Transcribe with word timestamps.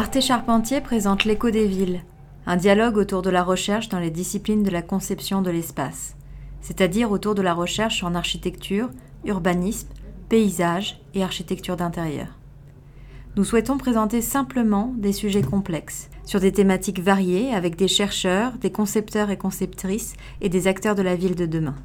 Arte 0.00 0.22
Charpentier 0.22 0.80
présente 0.80 1.26
l'écho 1.26 1.50
des 1.50 1.66
villes, 1.66 2.00
un 2.46 2.56
dialogue 2.56 2.96
autour 2.96 3.20
de 3.20 3.28
la 3.28 3.42
recherche 3.42 3.90
dans 3.90 3.98
les 3.98 4.10
disciplines 4.10 4.62
de 4.62 4.70
la 4.70 4.80
conception 4.80 5.42
de 5.42 5.50
l'espace, 5.50 6.16
c'est-à-dire 6.62 7.10
autour 7.10 7.34
de 7.34 7.42
la 7.42 7.52
recherche 7.52 8.02
en 8.02 8.14
architecture, 8.14 8.88
urbanisme, 9.26 9.88
paysage 10.30 11.02
et 11.12 11.22
architecture 11.22 11.76
d'intérieur. 11.76 12.28
Nous 13.36 13.44
souhaitons 13.44 13.76
présenter 13.76 14.22
simplement 14.22 14.94
des 14.96 15.12
sujets 15.12 15.42
complexes, 15.42 16.08
sur 16.24 16.40
des 16.40 16.52
thématiques 16.52 17.00
variées 17.00 17.52
avec 17.52 17.76
des 17.76 17.86
chercheurs, 17.86 18.52
des 18.52 18.72
concepteurs 18.72 19.28
et 19.28 19.36
conceptrices 19.36 20.14
et 20.40 20.48
des 20.48 20.66
acteurs 20.66 20.94
de 20.94 21.02
la 21.02 21.14
ville 21.14 21.34
de 21.34 21.44
demain. 21.44 21.76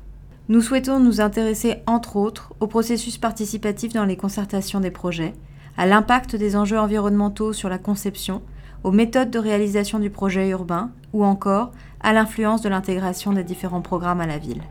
Nous 0.48 0.62
souhaitons 0.62 1.02
nous 1.02 1.20
intéresser 1.20 1.80
entre 1.86 2.16
autres 2.16 2.54
au 2.62 2.68
processus 2.68 3.18
participatif 3.18 3.92
dans 3.92 4.06
les 4.06 4.16
concertations 4.16 4.80
des 4.80 4.90
projets, 4.90 5.34
à 5.78 5.86
l'impact 5.86 6.36
des 6.36 6.56
enjeux 6.56 6.80
environnementaux 6.80 7.54
sur 7.54 7.70
la 7.70 7.78
conception, 7.78 8.42
aux 8.84 8.92
méthodes 8.92 9.32
de 9.32 9.40
réalisation 9.40 10.00
du 10.00 10.10
projet 10.10 10.50
urbain 10.50 10.92
ou 11.14 11.24
encore 11.24 11.72
à 12.02 12.14
l'influence 12.14 12.62
de 12.62 12.70
l'intégration 12.70 13.34
des 13.34 13.44
différents 13.44 13.82
programmes 13.82 14.22
à 14.22 14.28
la 14.28 14.38
ville. 14.38 14.62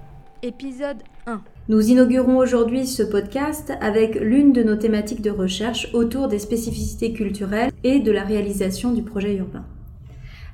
Épisode 0.43 0.99
1 1.27 1.41
Nous 1.69 1.91
inaugurons 1.91 2.37
aujourd'hui 2.37 2.87
ce 2.87 3.03
podcast 3.03 3.73
avec 3.81 4.15
l'une 4.21 4.53
de 4.53 4.63
nos 4.63 4.77
thématiques 4.77 5.23
de 5.23 5.31
recherche 5.31 5.89
autour 5.95 6.29
des 6.29 6.39
spécificités 6.39 7.13
culturelles 7.13 7.73
et 7.83 7.99
de 7.99 8.13
la 8.13 8.23
réalisation 8.23 8.93
du 8.93 9.03
projet 9.03 9.35
urbain. 9.37 9.65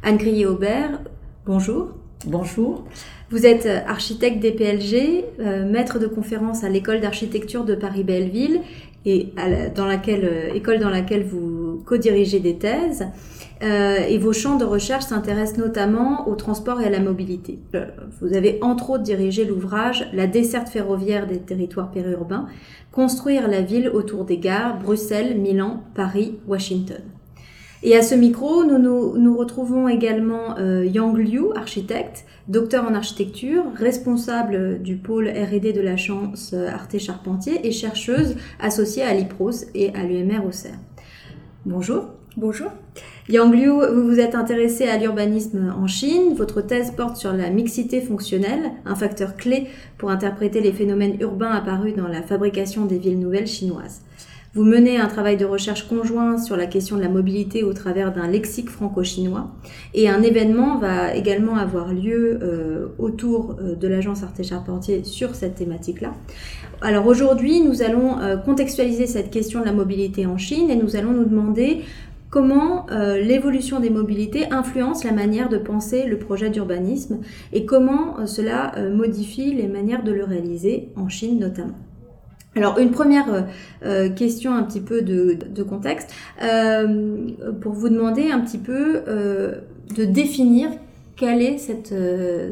Anne 0.03 0.17
Crier-Aubert, 0.17 1.01
bonjour. 1.45 1.89
Bonjour. 2.27 2.85
Vous 3.31 3.47
êtes 3.47 3.67
architecte 3.67 4.41
DPLG, 4.41 5.25
euh, 5.39 5.71
maître 5.71 5.99
de 5.99 6.07
conférence 6.07 6.65
à 6.65 6.69
l'école 6.69 7.01
d'architecture 7.01 7.65
de 7.65 7.75
Paris-Belleville 7.75 8.61
et 9.07 9.33
dans 9.75 9.87
laquelle, 9.87 10.25
euh, 10.25 10.55
école 10.55 10.79
dans 10.79 10.91
laquelle 10.91 11.25
vous 11.25 11.83
co-dirigez 11.87 12.41
des 12.41 12.57
thèses. 12.57 13.07
Euh, 13.63 13.99
et 14.09 14.17
vos 14.17 14.33
champs 14.33 14.57
de 14.57 14.65
recherche 14.65 15.05
s'intéressent 15.05 15.59
notamment 15.59 16.27
au 16.29 16.35
transport 16.35 16.81
et 16.81 16.87
à 16.87 16.91
la 16.91 17.01
mobilité. 17.01 17.59
Euh, 17.75 17.87
vous 18.21 18.35
avez 18.35 18.59
entre 18.63 18.91
autres 18.91 19.03
dirigé 19.03 19.45
l'ouvrage 19.45 20.09
La 20.15 20.27
desserte 20.27 20.69
ferroviaire 20.69 21.27
des 21.27 21.39
territoires 21.39 21.91
périurbains, 21.91 22.47
construire 22.91 23.49
la 23.49 23.61
ville 23.61 23.91
autour 23.91 24.25
des 24.25 24.39
gares 24.39 24.79
Bruxelles, 24.79 25.39
Milan, 25.39 25.83
Paris, 25.95 26.39
Washington. 26.49 27.03
Et 27.83 27.97
à 27.97 28.03
ce 28.03 28.15
micro, 28.15 28.65
nous 28.65 28.79
nous, 28.79 29.37
retrouvons 29.37 29.89
également 29.89 30.59
euh, 30.59 30.85
Yang 30.85 31.17
Liu, 31.17 31.45
architecte, 31.57 32.27
docteur 32.47 32.85
en 32.85 32.93
architecture, 32.93 33.65
responsable 33.75 34.83
du 34.83 34.97
pôle 34.97 35.29
R&D 35.29 35.73
de 35.73 35.81
la 35.81 35.97
Chance 35.97 36.51
euh, 36.53 36.69
Arte 36.69 36.99
Charpentier 36.99 37.67
et 37.67 37.73
chercheuse 37.73 38.37
associée 38.61 39.03
à 39.03 39.15
l'IPROS 39.15 39.65
et 39.75 39.95
à 39.95 40.05
l'UMR 40.05 40.45
Auxerre. 40.47 40.79
Bonjour. 41.65 42.05
Bonjour. 42.37 42.69
Yang 43.31 43.55
Liu, 43.55 43.71
vous 43.95 44.07
vous 44.07 44.21
êtes 44.21 44.35
intéressé 44.35 44.87
à 44.87 44.99
l'urbanisme 44.99 45.75
en 45.77 45.87
Chine. 45.87 46.35
Votre 46.37 46.61
thèse 46.61 46.91
porte 46.91 47.17
sur 47.17 47.33
la 47.33 47.49
mixité 47.49 48.03
fonctionnelle, 48.03 48.73
un 48.85 48.95
facteur 48.95 49.37
clé 49.37 49.69
pour 49.97 50.11
interpréter 50.11 50.61
les 50.61 50.73
phénomènes 50.73 51.17
urbains 51.21 51.51
apparus 51.51 51.97
dans 51.97 52.09
la 52.09 52.23
fabrication 52.23 52.85
des 52.85 52.99
villes 52.99 53.19
nouvelles 53.19 53.47
chinoises. 53.47 54.03
Vous 54.53 54.65
menez 54.65 54.99
un 54.99 55.07
travail 55.07 55.37
de 55.37 55.45
recherche 55.45 55.87
conjoint 55.87 56.37
sur 56.37 56.57
la 56.57 56.67
question 56.67 56.97
de 56.97 57.03
la 57.03 57.09
mobilité 57.09 57.63
au 57.63 57.73
travers 57.73 58.13
d'un 58.13 58.27
lexique 58.27 58.69
franco-chinois. 58.69 59.49
Et 59.95 60.09
un 60.09 60.23
événement 60.23 60.77
va 60.77 61.15
également 61.15 61.57
avoir 61.57 61.93
lieu 61.93 62.41
euh, 62.43 62.89
autour 62.99 63.55
euh, 63.61 63.77
de 63.77 63.87
l'agence 63.87 64.25
Arte 64.25 64.43
Charpentier 64.43 65.05
sur 65.05 65.37
cette 65.37 65.55
thématique-là. 65.55 66.15
Alors 66.81 67.07
aujourd'hui, 67.07 67.61
nous 67.61 67.83
allons 67.83 68.19
euh, 68.19 68.37
contextualiser 68.37 69.07
cette 69.07 69.31
question 69.31 69.61
de 69.61 69.67
la 69.67 69.73
mobilité 69.73 70.27
en 70.27 70.37
Chine 70.37 70.69
et 70.69 70.75
nous 70.75 70.97
allons 70.97 71.13
nous 71.13 71.27
demander 71.27 71.83
comment 72.29 72.87
l'évolution 72.91 73.81
des 73.81 73.91
mobilités 73.91 74.53
influence 74.53 75.03
la 75.03 75.11
manière 75.11 75.49
de 75.49 75.59
penser 75.59 76.07
le 76.07 76.17
projet 76.17 76.49
d'urbanisme 76.49 77.19
et 77.53 77.67
comment 77.67 78.25
cela 78.25 78.73
modifie 78.89 79.53
les 79.53 79.67
manières 79.67 80.05
de 80.05 80.13
le 80.13 80.23
réaliser 80.23 80.91
en 80.95 81.09
Chine 81.09 81.41
notamment. 81.41 81.75
Alors 82.57 82.79
une 82.79 82.91
première 82.91 83.33
euh, 83.33 83.43
euh, 83.85 84.09
question 84.11 84.53
un 84.53 84.63
petit 84.63 84.81
peu 84.81 85.03
de, 85.03 85.63
contexte. 85.63 86.13
Euh, 86.43 87.29
pour 87.61 87.73
vous 87.73 87.89
demander 87.89 88.31
un 88.31 88.41
petit 88.41 88.59
peu 88.59 89.03
de 89.97 90.05
définir 90.05 90.71
quelle 91.17 91.43
est 91.43 91.59
cette, 91.59 91.95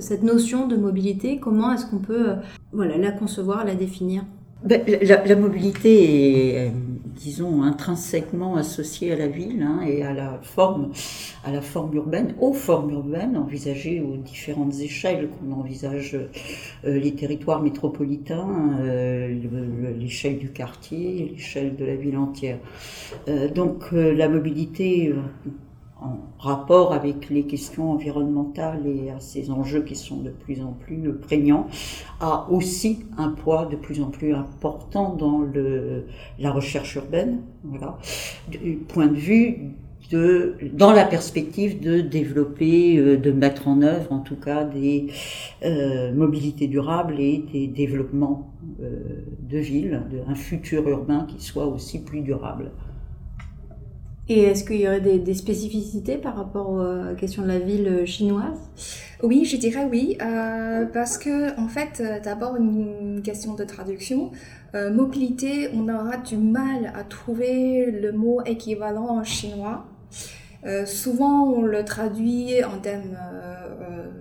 cette 0.00 0.22
notion 0.22 0.66
de 0.66 0.76
mobilité, 0.76 1.38
comment 1.38 1.72
est-ce 1.72 1.86
qu'on 1.86 1.98
peut 1.98 2.32
voilà, 2.72 2.98
la 2.98 3.12
concevoir, 3.12 3.64
la 3.64 3.74
définir? 3.74 4.24
Ben, 4.64 4.82
la, 5.02 5.36
mobilité 5.36 6.66
est, 6.66 6.72
disons, 7.18 7.62
intrinsèquement 7.62 8.56
associée 8.56 9.12
à 9.12 9.16
la 9.16 9.26
ville 9.26 9.62
hein, 9.62 9.80
et 9.86 10.02
à 10.02 10.14
la 10.14 10.38
forme, 10.42 10.92
à 11.44 11.50
la 11.50 11.60
forme 11.60 11.94
urbaine, 11.94 12.34
aux 12.40 12.52
formes 12.52 12.90
urbaines 12.92 13.36
envisagées 13.36 14.00
aux 14.00 14.16
différentes 14.16 14.78
échelles 14.80 15.28
qu'on 15.28 15.52
envisage 15.52 16.14
euh, 16.14 16.98
les 16.98 17.14
territoires 17.14 17.60
métropolitains, 17.60 18.78
euh, 18.80 19.94
l'échelle 19.98 20.38
du 20.38 20.50
quartier, 20.50 21.32
l'échelle 21.32 21.74
de 21.76 21.84
la 21.84 21.96
ville 21.96 22.16
entière. 22.16 22.58
Euh, 23.28 23.48
donc 23.48 23.90
la 23.92 24.28
mobilité 24.28 25.12
en 26.00 26.18
rapport 26.38 26.92
avec 26.92 27.28
les 27.28 27.44
questions 27.44 27.92
environnementales 27.92 28.86
et 28.86 29.10
à 29.10 29.20
ces 29.20 29.50
enjeux 29.50 29.82
qui 29.82 29.96
sont 29.96 30.18
de 30.18 30.30
plus 30.30 30.62
en 30.62 30.72
plus 30.72 31.12
prégnants, 31.12 31.66
a 32.20 32.46
aussi 32.50 33.06
un 33.16 33.30
poids 33.30 33.66
de 33.66 33.76
plus 33.76 34.00
en 34.00 34.10
plus 34.10 34.34
important 34.34 35.14
dans 35.14 35.44
la 36.38 36.50
recherche 36.50 36.94
urbaine, 36.96 37.40
voilà, 37.64 37.98
du 38.48 38.74
point 38.76 39.08
de 39.08 39.16
vue 39.16 39.72
de, 40.10 40.56
dans 40.72 40.92
la 40.92 41.04
perspective 41.04 41.80
de 41.80 42.00
développer, 42.00 42.96
euh, 42.96 43.16
de 43.16 43.30
mettre 43.30 43.68
en 43.68 43.82
œuvre 43.82 44.12
en 44.12 44.20
tout 44.20 44.36
cas 44.36 44.64
des 44.64 45.08
euh, 45.64 46.12
mobilités 46.14 46.66
durables 46.66 47.20
et 47.20 47.44
des 47.52 47.66
développements 47.66 48.50
euh, 48.80 49.24
de 49.40 49.58
villes, 49.58 50.02
un 50.26 50.34
futur 50.34 50.88
urbain 50.88 51.26
qui 51.28 51.44
soit 51.44 51.66
aussi 51.66 52.02
plus 52.02 52.20
durable. 52.20 52.70
Et 54.30 54.42
est-ce 54.42 54.62
qu'il 54.64 54.80
y 54.80 54.86
aurait 54.86 55.00
des, 55.00 55.34
spécificités 55.34 56.18
par 56.18 56.36
rapport 56.36 56.80
à 56.80 57.04
la 57.10 57.14
question 57.14 57.42
de 57.42 57.48
la 57.48 57.58
ville 57.58 58.04
chinoise? 58.04 58.58
Oui, 59.22 59.46
je 59.46 59.56
dirais 59.56 59.88
oui, 59.90 60.18
euh, 60.22 60.84
parce 60.84 61.16
que 61.16 61.58
en 61.58 61.66
fait, 61.66 62.00
euh, 62.00 62.20
d'abord 62.20 62.56
une 62.56 63.22
question 63.24 63.54
de 63.54 63.64
traduction. 63.64 64.30
Euh, 64.74 64.92
mobilité, 64.92 65.70
on 65.74 65.88
aura 65.88 66.18
du 66.18 66.36
mal 66.36 66.92
à 66.94 67.04
trouver 67.04 67.90
le 67.90 68.12
mot 68.12 68.42
équivalent 68.44 69.08
en 69.08 69.24
chinois. 69.24 69.86
souvent, 70.84 71.44
on 71.44 71.62
le 71.62 71.84
traduit 71.84 72.62
en 72.62 72.78
termes 72.78 73.16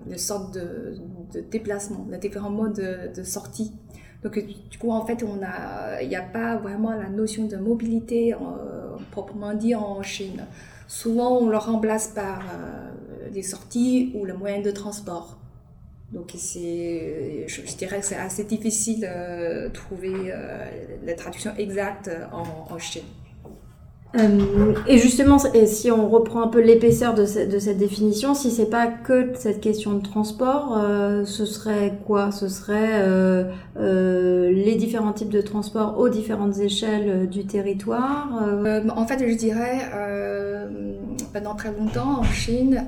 de 0.09 0.18
sorte 0.18 0.53
de, 0.53 0.95
de, 1.34 1.41
déplacement, 1.41 2.06
de 2.09 2.16
différents 2.16 2.50
modes 2.50 2.78
de, 2.78 3.13
de 3.13 3.24
sortie. 3.24 3.74
Donc, 4.24 4.39
du 4.39 4.78
coup, 4.78 4.91
en 4.91 5.06
fait, 5.06 5.24
il 6.01 6.07
n'y 6.07 6.16
a 6.16 6.22
pas 6.22 6.56
vraiment 6.56 6.91
la 6.91 7.09
notion 7.09 7.47
de 7.47 7.57
mobilité 7.57 8.34
proprement 9.17 9.55
dit 9.55 9.73
en 9.73 10.03
Chine. 10.03 10.45
Souvent, 10.88 11.39
on 11.39 11.50
le 11.50 11.57
remplace 11.57 12.07
par 12.09 12.41
euh, 12.41 13.29
des 13.31 13.41
sorties 13.41 14.11
ou 14.13 14.25
le 14.25 14.35
moyen 14.35 14.61
de 14.61 14.69
transport. 14.69 15.39
Donc, 16.13 16.33
c'est, 16.38 17.45
je, 17.47 17.75
dirais 17.75 18.00
que 18.00 18.06
c'est 18.06 18.16
assez 18.16 18.44
difficile 18.44 19.01
de 19.01 19.07
euh, 19.07 19.69
trouver 19.69 20.13
euh, 20.31 20.66
la 21.03 21.16
traduction 21.16 21.51
exacte 21.57 22.11
en, 22.31 22.72
en 22.72 22.77
Chine. 22.77 23.09
Euh, 24.16 24.73
et 24.88 24.97
justement, 24.97 25.38
si 25.38 25.91
on 25.91 26.09
reprend 26.09 26.41
un 26.41 26.47
peu 26.47 26.62
l'épaisseur 26.62 27.13
de, 27.13 27.25
cette 27.25 27.78
définition, 27.78 28.34
si 28.34 28.51
c'est 28.51 28.69
pas 28.69 28.88
que 28.88 29.34
cette 29.35 29.59
question 29.59 29.94
de 29.94 30.01
transport, 30.01 30.78
euh, 30.78 31.25
ce 31.25 31.45
serait 31.45 31.94
quoi? 32.06 32.31
Ce 32.31 32.47
serait 32.47 33.01
euh, 33.01 33.51
les 33.75 34.75
différents 34.75 35.13
types 35.13 35.29
de 35.29 35.41
transport 35.41 36.00
aux 36.00 36.09
différentes 36.09 36.57
échelles 36.59 37.27
du 37.30 37.45
territoire 37.45 38.30
En 38.95 39.07
fait, 39.07 39.27
je 39.27 39.36
dirais, 39.36 39.80
pendant 41.33 41.56
très 41.56 41.71
longtemps 41.77 42.19
en 42.19 42.24
Chine, 42.24 42.86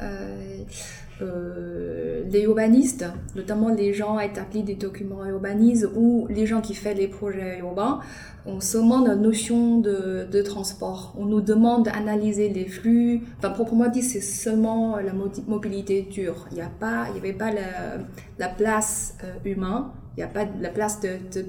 les 2.31 2.43
urbanistes, 2.43 3.05
notamment 3.35 3.69
les 3.69 3.93
gens 3.93 4.19
établis 4.19 4.63
des 4.63 4.75
documents 4.75 5.25
urbanistes 5.25 5.87
ou 5.95 6.27
les 6.29 6.45
gens 6.45 6.61
qui 6.61 6.75
font 6.75 6.95
les 6.95 7.07
projets 7.07 7.59
urbains, 7.59 7.99
on 8.45 8.61
se 8.61 8.77
demande 8.77 9.07
la 9.07 9.15
notion 9.15 9.79
de, 9.79 10.27
de, 10.31 10.41
transport. 10.41 11.13
On 11.17 11.25
nous 11.25 11.41
demande 11.41 11.85
d'analyser 11.85 12.49
les 12.49 12.65
flux. 12.65 13.21
Enfin, 13.37 13.49
proprement 13.49 13.87
dit, 13.87 14.01
c'est 14.01 14.21
seulement 14.21 14.97
la 14.97 15.13
mobilité 15.47 16.03
dure. 16.03 16.47
Il 16.51 16.55
n'y 16.55 16.61
avait 16.61 17.33
pas 17.33 17.51
la, 17.51 17.97
la 18.37 18.47
place 18.47 19.15
euh, 19.23 19.49
humaine, 19.49 19.83
il 20.17 20.21
n'y 20.21 20.23
a 20.23 20.27
pas 20.27 20.45
la 20.59 20.69
place 20.69 20.99
de, 21.01 21.17
de 21.33 21.41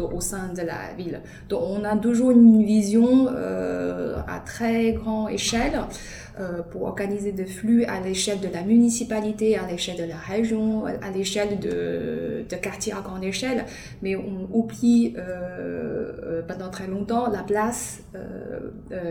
au 0.00 0.20
sein 0.20 0.52
de 0.52 0.62
la 0.62 0.92
ville. 0.96 1.20
Donc 1.48 1.62
on 1.62 1.84
a 1.84 1.96
toujours 1.96 2.30
une 2.30 2.64
vision 2.64 3.28
à 3.28 4.40
très 4.44 4.92
grande 4.92 5.30
échelle 5.30 5.80
pour 6.70 6.82
organiser 6.82 7.32
des 7.32 7.46
flux 7.46 7.84
à 7.84 8.00
l'échelle 8.00 8.40
de 8.40 8.48
la 8.52 8.62
municipalité, 8.62 9.56
à 9.56 9.66
l'échelle 9.66 9.98
de 9.98 10.04
la 10.04 10.16
région, 10.16 10.84
à 10.86 11.10
l'échelle 11.10 11.58
de, 11.58 12.44
de 12.48 12.56
quartiers 12.56 12.92
à 12.92 13.00
grande 13.00 13.24
échelle, 13.24 13.64
mais 14.02 14.16
on 14.16 14.48
oublie 14.52 15.14
pendant 16.46 16.70
très 16.70 16.86
longtemps 16.86 17.30
la 17.30 17.42
place 17.42 18.02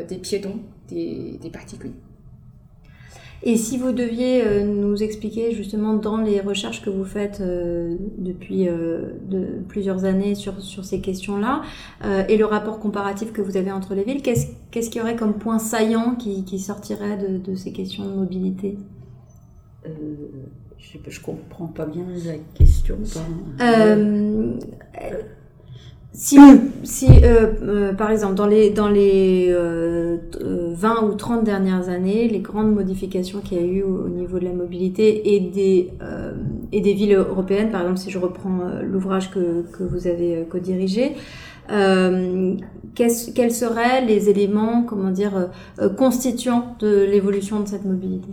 des 0.07 0.17
piétons, 0.17 0.59
des 0.89 1.49
particuliers. 1.51 1.93
Et 3.43 3.57
si 3.57 3.77
vous 3.77 3.91
deviez 3.91 4.43
euh, 4.43 4.63
nous 4.63 5.03
expliquer 5.03 5.53
justement 5.53 5.93
dans 5.93 6.17
les 6.17 6.41
recherches 6.41 6.81
que 6.81 6.89
vous 6.89 7.05
faites 7.05 7.41
euh, 7.41 7.95
depuis 8.17 8.67
euh, 8.67 9.13
de 9.29 9.61
plusieurs 9.67 10.05
années 10.05 10.35
sur, 10.35 10.61
sur 10.61 10.83
ces 10.85 11.01
questions-là, 11.01 11.61
et 12.27 12.37
le 12.37 12.45
rapport 12.45 12.79
comparatif 12.79 13.33
que 13.33 13.41
vous 13.41 13.57
avez 13.57 13.71
entre 13.71 13.95
les 13.95 14.03
villes, 14.03 14.21
qu'est-ce 14.21 14.89
qu'il 14.89 14.99
y 14.99 15.01
aurait 15.01 15.15
comme 15.15 15.33
point 15.33 15.59
saillant 15.59 16.15
qui, 16.15 16.43
qui 16.45 16.59
sortirait 16.59 17.17
de, 17.17 17.37
de, 17.37 17.55
ces 17.55 17.71
questions 17.71 18.05
de 18.05 18.13
mobilité? 18.13 18.77
Je 20.77 20.97
ne 20.97 21.23
comprends 21.23 21.67
pas 21.67 21.85
bien 21.85 22.05
la 22.25 22.37
question. 22.53 22.97
Si, 26.15 26.37
si 26.83 27.07
euh, 27.07 27.51
euh, 27.61 27.93
par 27.93 28.09
exemple, 28.09 28.35
dans 28.35 28.47
les, 28.47 28.69
dans 28.69 28.87
les 28.87 29.47
euh, 29.49 30.17
20 30.73 31.03
ou 31.03 31.15
30 31.15 31.43
dernières 31.43 31.89
années, 31.89 32.29
les 32.29 32.39
grandes 32.39 32.73
modifications 32.73 33.41
qu'il 33.41 33.57
y 33.57 33.61
a 33.61 33.65
eu 33.65 33.83
au, 33.83 34.07
niveau 34.07 34.39
de 34.39 34.45
la 34.45 34.53
mobilité 34.53 35.35
et 35.35 35.41
des, 35.41 35.91
euh, 36.01 36.31
et 36.71 36.79
des 36.79 36.93
villes 36.93 37.15
européennes, 37.15 37.69
par 37.69 37.81
exemple, 37.81 37.99
si 37.99 38.11
je 38.11 38.17
reprends 38.17 38.61
euh, 38.61 38.81
l'ouvrage 38.81 39.29
que, 39.29 39.63
que 39.73 39.83
vous 39.83 40.07
avez 40.07 40.45
co-dirigé, 40.49 41.15
quels 41.67 43.51
seraient 43.51 44.05
les 44.05 44.29
éléments, 44.29 44.83
comment 44.83 45.09
dire, 45.09 45.49
constituants 45.97 46.75
de 46.79 47.03
l'évolution 47.03 47.59
de 47.59 47.67
cette 47.67 47.85
mobilité? 47.85 48.29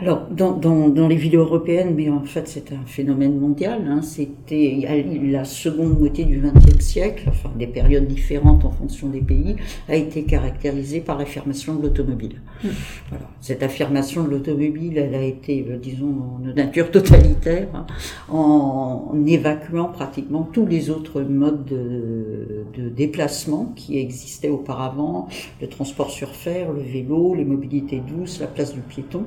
Alors, 0.00 0.26
dans, 0.30 0.52
dans, 0.52 0.88
dans, 0.88 1.08
les 1.08 1.16
villes 1.16 1.36
européennes, 1.36 1.92
mais 1.94 2.08
en 2.08 2.24
fait 2.24 2.48
c'est 2.48 2.72
un 2.72 2.86
phénomène 2.86 3.38
mondial, 3.38 3.82
hein, 3.86 4.00
c'était 4.00 4.88
la 5.22 5.44
seconde 5.44 5.98
moitié 5.98 6.24
du 6.24 6.40
XXe 6.40 6.82
siècle, 6.82 7.24
enfin 7.28 7.50
des 7.58 7.66
périodes 7.66 8.06
différentes 8.06 8.64
en 8.64 8.70
fonction 8.70 9.08
des 9.08 9.20
pays, 9.20 9.56
a 9.90 9.96
été 9.96 10.22
caractérisée 10.22 11.00
par 11.00 11.18
l'affirmation 11.18 11.74
de 11.74 11.82
l'automobile. 11.82 12.40
Mmh. 12.64 12.68
Voilà. 13.10 13.26
Cette 13.42 13.62
affirmation 13.62 14.24
de 14.24 14.30
l'automobile, 14.30 14.96
elle 14.96 15.14
a 15.14 15.22
été, 15.22 15.66
euh, 15.68 15.76
disons, 15.76 16.38
de 16.42 16.52
nature 16.52 16.90
totalitaire, 16.90 17.68
hein, 17.74 17.86
en, 18.30 19.10
en, 19.12 19.26
évacuant 19.26 19.88
pratiquement 19.88 20.48
tous 20.50 20.64
les 20.66 20.88
autres 20.88 21.20
modes 21.20 21.66
de, 21.66 22.64
de 22.74 22.88
déplacement 22.88 23.72
qui 23.76 23.98
existaient 23.98 24.48
auparavant, 24.48 25.28
le 25.60 25.68
transport 25.68 26.10
sur 26.10 26.30
fer, 26.30 26.72
le 26.72 26.80
vélo, 26.80 27.34
les 27.34 27.44
mobilités 27.44 28.00
douces, 28.00 28.40
la 28.40 28.46
place 28.46 28.72
du 28.72 28.80
piéton. 28.80 29.24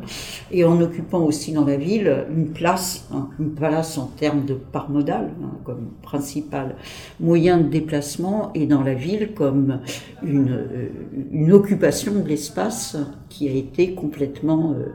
Et 0.52 0.63
en 0.66 0.80
occupant 0.82 1.22
aussi 1.24 1.52
dans 1.52 1.66
la 1.66 1.78
ville 1.78 2.26
une 2.36 2.50
place, 2.50 3.08
hein, 3.14 3.30
une 3.40 3.52
place 3.52 3.98
en 3.98 4.08
termes 4.08 4.46
de 4.46 4.54
part 4.54 4.90
modale, 4.90 5.32
hein, 5.42 5.58
comme 5.64 5.92
principal 6.02 6.76
moyen 7.20 7.58
de 7.58 7.68
déplacement, 7.70 8.52
et 8.54 8.66
dans 8.66 8.84
la 8.84 8.94
ville 8.94 9.34
comme 9.34 9.80
une, 10.24 10.52
euh, 10.52 11.54
occupation 11.54 12.14
de 12.14 12.28
l'espace 12.28 12.98
qui 13.30 13.48
a 13.48 13.54
été 13.54 13.94
complètement 13.94 14.74
euh, 14.74 14.86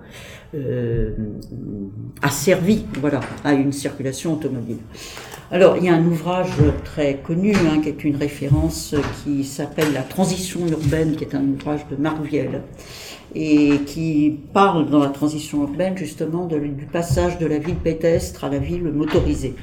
euh, 0.54 1.14
asservie 2.22 2.84
voilà, 3.00 3.20
à 3.44 3.52
une 3.54 3.72
circulation 3.72 4.34
automobile. 4.34 4.78
Alors, 5.50 5.78
il 5.78 5.84
y 5.84 5.88
a 5.88 5.94
un 5.94 6.04
ouvrage 6.04 6.50
très 6.84 7.22
connu, 7.24 7.54
hein, 7.54 7.80
qui 7.82 7.88
est 7.88 8.04
une 8.04 8.16
référence, 8.16 8.94
qui 9.24 9.44
s'appelle 9.44 9.94
La 9.94 10.02
transition 10.02 10.60
urbaine, 10.68 11.16
qui 11.16 11.24
est 11.24 11.34
un 11.34 11.42
ouvrage 11.42 11.86
de 11.90 11.96
Marc 11.96 12.20
Viel, 12.20 12.60
et 13.34 13.78
qui 13.86 14.40
parle 14.52 14.90
dans 14.90 14.98
la 14.98 15.08
transition 15.08 15.62
urbaine 15.62 15.96
justement 15.96 16.44
du 16.44 16.84
passage 16.92 17.38
de 17.38 17.46
la 17.46 17.56
ville 17.56 17.76
pédestre 17.76 18.44
à 18.44 18.50
la 18.50 18.58
ville 18.58 18.82
motorisée. 18.82 19.54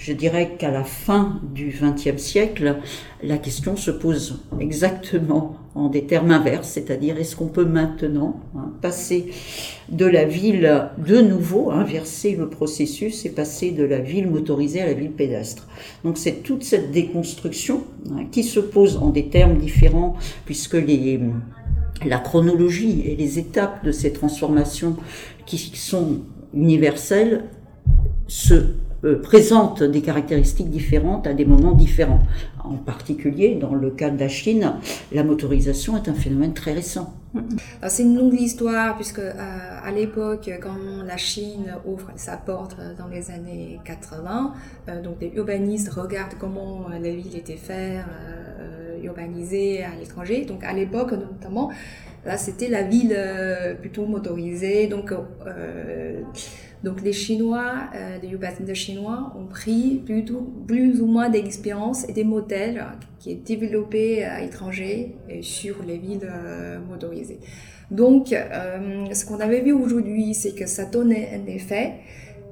Je 0.00 0.14
dirais 0.14 0.56
qu'à 0.58 0.70
la 0.70 0.82
fin 0.82 1.42
du 1.54 1.78
XXe 1.78 2.16
siècle, 2.16 2.76
la 3.22 3.36
question 3.36 3.76
se 3.76 3.90
pose 3.90 4.40
exactement 4.58 5.56
en 5.74 5.88
des 5.88 6.04
termes 6.04 6.30
inverses, 6.30 6.70
c'est-à-dire 6.70 7.18
est-ce 7.18 7.36
qu'on 7.36 7.48
peut 7.48 7.66
maintenant 7.66 8.40
hein, 8.56 8.72
passer 8.80 9.26
de 9.90 10.06
la 10.06 10.24
ville 10.24 10.88
de 10.96 11.20
nouveau, 11.20 11.70
inverser 11.70 12.34
le 12.34 12.48
processus 12.48 13.26
et 13.26 13.28
passer 13.28 13.72
de 13.72 13.84
la 13.84 13.98
ville 13.98 14.26
motorisée 14.30 14.80
à 14.80 14.86
la 14.86 14.94
ville 14.94 15.10
pédestre. 15.10 15.68
Donc 16.02 16.16
c'est 16.16 16.42
toute 16.42 16.62
cette 16.62 16.92
déconstruction 16.92 17.84
hein, 18.10 18.24
qui 18.32 18.42
se 18.42 18.58
pose 18.58 18.96
en 18.96 19.10
des 19.10 19.28
termes 19.28 19.58
différents 19.58 20.16
puisque 20.46 20.74
les 20.74 21.20
la 22.06 22.18
chronologie 22.18 23.02
et 23.04 23.16
les 23.16 23.38
étapes 23.38 23.84
de 23.84 23.92
ces 23.92 24.14
transformations 24.14 24.96
qui 25.44 25.58
sont 25.58 26.20
universelles 26.54 27.44
se 28.28 28.76
présentent 29.22 29.82
des 29.82 30.02
caractéristiques 30.02 30.70
différentes 30.70 31.26
à 31.26 31.32
des 31.32 31.44
moments 31.44 31.72
différents. 31.72 32.20
En 32.62 32.74
particulier, 32.74 33.54
dans 33.54 33.74
le 33.74 33.90
cas 33.90 34.10
de 34.10 34.18
la 34.18 34.28
Chine, 34.28 34.74
la 35.12 35.24
motorisation 35.24 35.96
est 35.96 36.08
un 36.08 36.14
phénomène 36.14 36.52
très 36.52 36.72
récent. 36.72 37.14
C'est 37.88 38.02
une 38.02 38.16
longue 38.16 38.38
histoire 38.38 38.96
puisque 38.96 39.20
euh, 39.20 39.32
à 39.84 39.90
l'époque, 39.92 40.50
quand 40.60 41.04
la 41.06 41.16
Chine 41.16 41.74
ouvre 41.86 42.10
sa 42.16 42.36
porte 42.36 42.76
dans 42.98 43.06
les 43.06 43.30
années 43.30 43.78
80, 43.84 44.52
euh, 44.88 45.02
donc 45.02 45.16
les 45.20 45.32
urbanistes 45.34 45.90
regardent 45.90 46.34
comment 46.38 46.88
la 46.88 46.98
ville 46.98 47.36
était 47.36 47.56
faite, 47.56 48.04
urbanisée 49.02 49.84
à 49.84 49.94
l'étranger. 49.98 50.44
Donc 50.44 50.64
à 50.64 50.72
l'époque 50.72 51.12
notamment, 51.12 51.70
là 52.26 52.36
c'était 52.36 52.68
la 52.68 52.82
ville 52.82 53.16
plutôt 53.80 54.06
motorisée. 54.06 54.88
Donc 56.82 57.02
les 57.02 57.12
Chinois, 57.12 57.72
euh, 57.94 58.18
les 58.22 58.28
urbanistes 58.30 58.74
chinois 58.74 59.32
ont 59.38 59.46
pris 59.46 60.02
plus 60.06 61.00
ou 61.02 61.06
moins 61.06 61.28
d'expérience 61.28 62.08
et 62.08 62.12
des 62.12 62.24
modèles 62.24 62.84
qui 63.18 63.32
est 63.32 63.46
développés 63.46 64.24
à 64.24 64.40
l'étranger 64.40 65.16
sur 65.42 65.82
les 65.86 65.98
villes 65.98 66.20
euh, 66.24 66.78
motorisées. 66.80 67.40
Donc 67.90 68.32
euh, 68.32 69.12
ce 69.12 69.26
qu'on 69.26 69.40
avait 69.40 69.60
vu 69.60 69.72
aujourd'hui, 69.72 70.32
c'est 70.34 70.54
que 70.54 70.66
ça 70.66 70.84
donnait 70.84 71.30
un 71.34 71.46
effet 71.50 71.94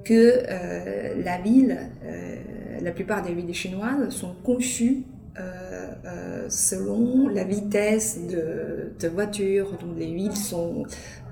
que 0.05 0.43
euh, 0.49 1.23
la 1.23 1.39
ville, 1.39 1.77
euh, 2.05 2.37
la 2.83 2.91
plupart 2.93 3.23
des 3.23 3.33
villes 3.33 3.55
chinoises 3.55 4.11
sont 4.11 4.35
conçues 4.43 5.05
euh, 5.39 6.47
selon 6.49 7.29
la 7.29 7.45
vitesse 7.45 8.19
de, 8.27 8.93
de 8.99 9.09
voiture. 9.09 9.71
Donc 9.81 9.97
les 9.97 10.13
villes 10.13 10.37
sont 10.37 10.83
euh, 10.83 11.28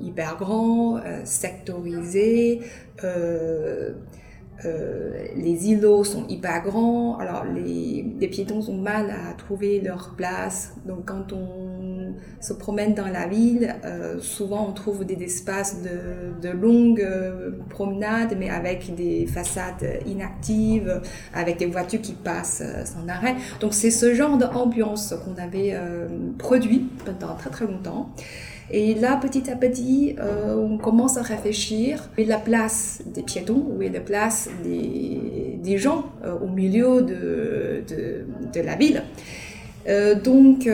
hyper 0.00 0.36
grand, 0.36 0.98
euh, 0.98 1.20
sectorisé. 1.24 2.60
Euh, 3.04 3.92
les 5.36 5.70
îlots 5.70 6.04
sont 6.04 6.26
hyper 6.28 6.62
grands, 6.62 7.16
alors 7.16 7.44
les, 7.46 8.04
piétons 8.30 8.60
ont 8.68 8.76
mal 8.76 9.10
à 9.10 9.32
trouver 9.32 9.80
leur 9.80 10.14
place. 10.18 10.74
Donc 10.84 11.06
quand 11.06 11.32
on 11.32 12.12
se 12.42 12.52
promène 12.52 12.92
dans 12.92 13.06
la 13.06 13.26
ville, 13.26 13.74
souvent 14.20 14.66
on 14.68 14.72
trouve 14.72 15.06
des 15.06 15.24
espaces 15.24 15.78
de 15.82 16.50
longues 16.50 17.08
promenades, 17.70 18.36
mais 18.38 18.50
avec 18.50 18.94
des 18.94 19.26
façades 19.26 20.02
inactives, 20.06 21.00
avec 21.32 21.56
des 21.56 21.64
voitures 21.64 22.02
qui 22.02 22.12
passent 22.12 22.62
sans 22.84 23.08
arrêt. 23.08 23.36
Donc 23.60 23.72
c'est 23.72 23.90
ce 23.90 24.12
genre 24.12 24.36
d'ambiance 24.36 25.14
qu'on 25.24 25.42
avait 25.42 25.74
produit 26.36 26.86
pendant 27.06 27.34
très 27.34 27.48
très 27.48 27.66
longtemps. 27.66 28.10
Et 28.72 28.94
là, 28.94 29.16
petit 29.16 29.50
à 29.50 29.56
petit, 29.56 30.14
euh, 30.20 30.54
on 30.56 30.78
commence 30.78 31.16
à 31.16 31.22
réfléchir 31.22 32.08
est 32.16 32.24
la 32.24 32.38
place 32.38 33.02
des 33.04 33.22
piétons, 33.22 33.66
où 33.68 33.82
est 33.82 33.88
la 33.88 34.00
place 34.00 34.48
des, 34.62 35.78
gens 35.78 36.04
euh, 36.24 36.34
au 36.38 36.48
milieu 36.48 37.02
de, 37.02 37.84
la 38.54 38.76
ville. 38.76 39.02
Euh, 39.88 40.14
donc, 40.14 40.68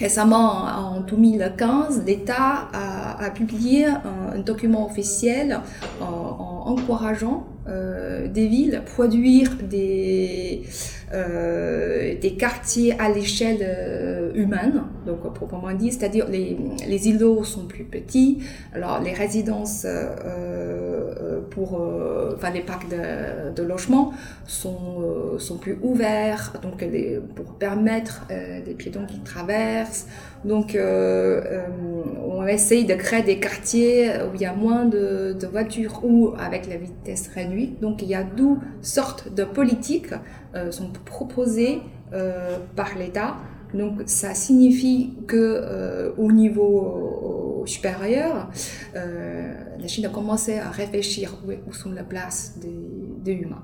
récemment, 0.00 0.64
en 0.64 1.00
2015, 1.00 2.02
l'État 2.06 2.68
a, 2.72 3.30
publié 3.30 3.86
un, 3.86 4.38
document 4.44 4.86
officiel 4.86 5.60
en 6.00 6.64
encourageant 6.66 7.46
euh, 7.68 8.28
des 8.28 8.46
villes 8.46 8.82
produire 8.84 9.56
des 9.62 10.62
des 12.20 12.34
quartiers 12.36 12.98
à 12.98 13.08
l'échelle 13.08 14.32
humaine, 14.34 14.82
donc 15.06 15.32
proprement 15.32 15.72
dit, 15.72 15.92
c'est-à-dire 15.92 16.26
les, 16.28 16.56
les 16.88 17.08
îlots 17.08 17.44
sont 17.44 17.66
plus 17.66 17.84
petits, 17.84 18.38
alors 18.72 19.00
les 19.00 19.12
résidences 19.12 19.86
pour 21.50 21.80
enfin 22.34 22.50
les 22.50 22.60
parcs 22.60 22.88
de, 22.88 23.52
de 23.54 23.62
logement 23.62 24.12
sont, 24.46 25.38
sont 25.38 25.56
plus 25.56 25.78
ouverts, 25.82 26.54
donc 26.62 26.84
pour 27.34 27.54
permettre 27.54 28.26
des 28.28 28.74
piétons 28.74 29.06
qui 29.06 29.20
traversent. 29.20 30.06
Donc 30.44 30.76
on 30.76 32.46
essaye 32.46 32.84
de 32.84 32.94
créer 32.94 33.22
des 33.22 33.38
quartiers 33.38 34.10
où 34.22 34.34
il 34.34 34.40
y 34.40 34.46
a 34.46 34.54
moins 34.54 34.84
de, 34.84 35.36
voitures 35.50 36.00
ou 36.04 36.32
avec 36.38 36.68
la 36.68 36.76
vitesse 36.76 37.28
réduite. 37.34 37.80
Donc 37.80 38.02
il 38.02 38.08
y 38.08 38.14
a 38.14 38.22
deux 38.22 38.56
sortes 38.82 39.32
de 39.32 39.44
politiques 39.44 40.14
euh, 40.54 40.70
sont 40.70 40.90
proposées 41.04 41.80
euh, 42.12 42.58
par 42.76 42.96
l'État. 42.98 43.36
Donc 43.72 44.02
ça 44.06 44.34
signifie 44.34 45.14
que 45.26 45.36
euh, 45.36 46.10
au 46.16 46.30
niveau 46.30 47.43
supérieur, 47.66 48.50
la 48.94 49.88
Chine 49.88 50.06
a 50.06 50.08
commencé 50.08 50.58
à 50.58 50.70
réfléchir 50.70 51.36
où, 51.46 51.72
sont 51.72 51.92
les 51.92 52.02
places 52.02 52.54
des, 52.60 53.32
humains. 53.32 53.62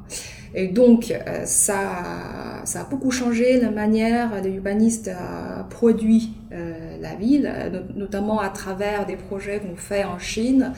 Et 0.55 0.69
donc, 0.69 1.15
ça, 1.45 2.63
ça 2.65 2.81
a 2.81 2.85
beaucoup 2.85 3.11
changé 3.11 3.61
la 3.61 3.71
manière 3.71 4.41
des 4.43 4.51
urbanistes 4.51 5.09
à 5.09 5.67
produire 5.69 6.29
la 6.51 7.15
ville, 7.15 7.53
notamment 7.95 8.41
à 8.41 8.49
travers 8.49 9.07
des 9.07 9.17
projets 9.17 9.61
qu'on 9.61 9.77
fait 9.77 10.05
en 10.05 10.19
Chine 10.19 10.73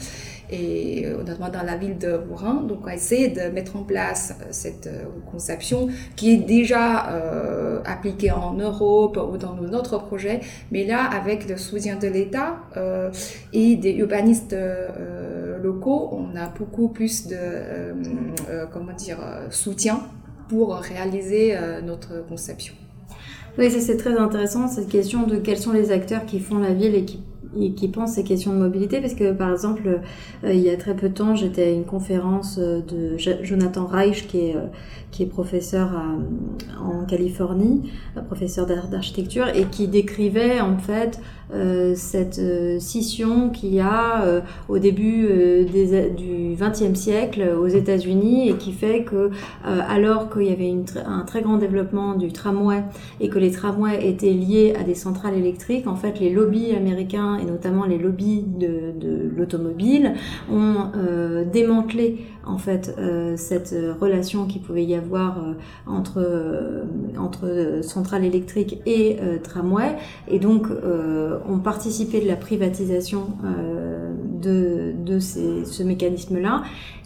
et 0.53 1.07
euh, 1.07 1.17
notamment 1.17 1.49
dans 1.49 1.63
la 1.63 1.77
ville 1.77 1.99
de 1.99 2.21
Wuhan. 2.29 2.63
Donc, 2.63 2.81
on 2.85 2.89
a 2.89 2.95
essayé 2.95 3.29
de 3.29 3.51
mettre 3.53 3.77
en 3.77 3.83
place 3.83 4.35
euh, 4.41 4.45
cette 4.51 4.87
euh, 4.87 5.05
conception 5.31 5.89
qui 6.15 6.35
est 6.35 6.37
déjà 6.37 6.83
appliquée 7.85 8.31
en 8.31 8.53
Europe 8.55 9.19
ou 9.33 9.39
dans 9.39 9.55
nos 9.55 9.73
autres 9.77 9.99
projets, 9.99 10.41
mais 10.71 10.85
là, 10.85 11.05
avec 11.05 11.49
le 11.49 11.57
soutien 11.57 11.97
de 11.97 12.07
l'État 12.07 12.57
et 13.53 13.77
des 13.77 13.93
urbanistes 13.95 14.55
locaux, 15.63 16.11
on 16.13 16.37
a 16.37 16.49
beaucoup 16.49 16.89
plus 16.89 17.27
de 17.27 17.37
comment 18.73 18.93
dire 18.93 19.19
soutien 19.51 20.01
pour 20.49 20.75
réaliser 20.75 21.57
notre 21.85 22.27
conception. 22.29 22.75
Oui, 23.59 23.71
c'est 23.71 23.97
très 23.97 24.17
intéressant, 24.17 24.69
cette 24.69 24.89
question 24.89 25.27
de 25.27 25.37
quels 25.37 25.59
sont 25.59 25.73
les 25.73 25.91
acteurs 25.91 26.27
qui 26.27 26.41
font 26.41 26.59
la 26.59 26.73
ville 26.73 26.95
et 26.95 27.05
qui 27.05 27.23
qui 27.77 27.89
pensent 27.89 28.15
ces 28.15 28.25
questions 28.25 28.53
de 28.53 28.59
mobilité 28.59 29.01
parce 29.01 29.15
que 29.15 29.33
par 29.33 29.51
exemple 29.51 30.01
euh, 30.45 30.53
il 30.53 30.61
y 30.61 30.71
a 30.71 30.77
très 30.77 30.95
peu 30.95 31.09
de 31.09 31.15
temps 31.15 31.35
j'étais 31.35 31.65
à 31.65 31.71
une 31.71 31.85
conférence 31.85 32.59
euh, 32.59 32.81
de 32.81 33.17
Jonathan 33.43 33.87
Reich 33.87 34.27
qui 34.27 34.39
est, 34.39 34.57
euh, 34.57 34.67
qui 35.11 35.23
est 35.23 35.27
professeur 35.27 35.91
en 36.81 37.05
Californie, 37.05 37.91
professeur 38.29 38.67
d'architecture 38.67 39.47
et 39.49 39.65
qui 39.65 39.87
décrivait 39.89 40.61
en 40.61 40.79
fait 40.79 41.21
cette 41.95 42.41
scission 42.81 43.51
qu'il 43.51 43.75
y 43.75 43.81
a 43.81 44.43
au 44.71 44.79
début 44.79 45.27
des, 45.71 46.09
du 46.09 46.57
XXe 46.59 46.99
siècle 46.99 47.47
aux 47.61 47.67
États-Unis 47.67 48.49
et 48.49 48.55
qui 48.55 48.73
fait 48.73 49.03
que 49.05 49.31
alors 49.65 50.31
qu'il 50.31 50.45
y 50.45 50.51
avait 50.51 50.75
un 51.05 51.25
très 51.27 51.43
grand 51.43 51.59
développement 51.59 52.15
du 52.15 52.33
tramway 52.33 52.83
et 53.21 53.29
que 53.29 53.39
les 53.39 53.51
tramways 53.51 54.09
étaient 54.09 54.33
liés 54.33 54.75
à 54.81 54.83
des 54.83 54.95
centrales 54.95 55.37
électriques, 55.37 55.87
en 55.87 55.97
fait 55.97 56.21
les 56.21 56.31
lobbies 56.31 56.73
américains 56.75 57.39
et 57.43 57.45
notamment 57.45 57.85
les 57.85 57.99
lobbies 57.99 58.43
de, 58.43 59.31
l'automobile, 59.37 60.15
ont 60.51 60.91
euh, 60.97 61.45
démantelé 61.45 62.27
en 62.45 62.59
fait 62.59 62.95
euh, 62.99 63.37
cette 63.37 63.75
relation 64.01 64.47
qui 64.47 64.59
pouvait 64.59 64.85
y 64.85 64.95
avoir 64.95 65.39
euh, 65.39 65.53
entre 65.87 66.23
entre 67.19 67.81
centrale 67.83 68.25
électrique 68.25 68.81
et 68.87 69.19
tramway, 69.43 69.97
et 70.29 70.39
donc 70.39 70.67
ont 71.49 71.59
participé 71.59 72.21
de 72.21 72.27
la 72.27 72.37
privatisation 72.37 73.27
de, 74.41 74.93
de 75.05 75.19
ces, 75.19 75.65
ce 75.65 75.83
mécanisme-là. 75.83 76.63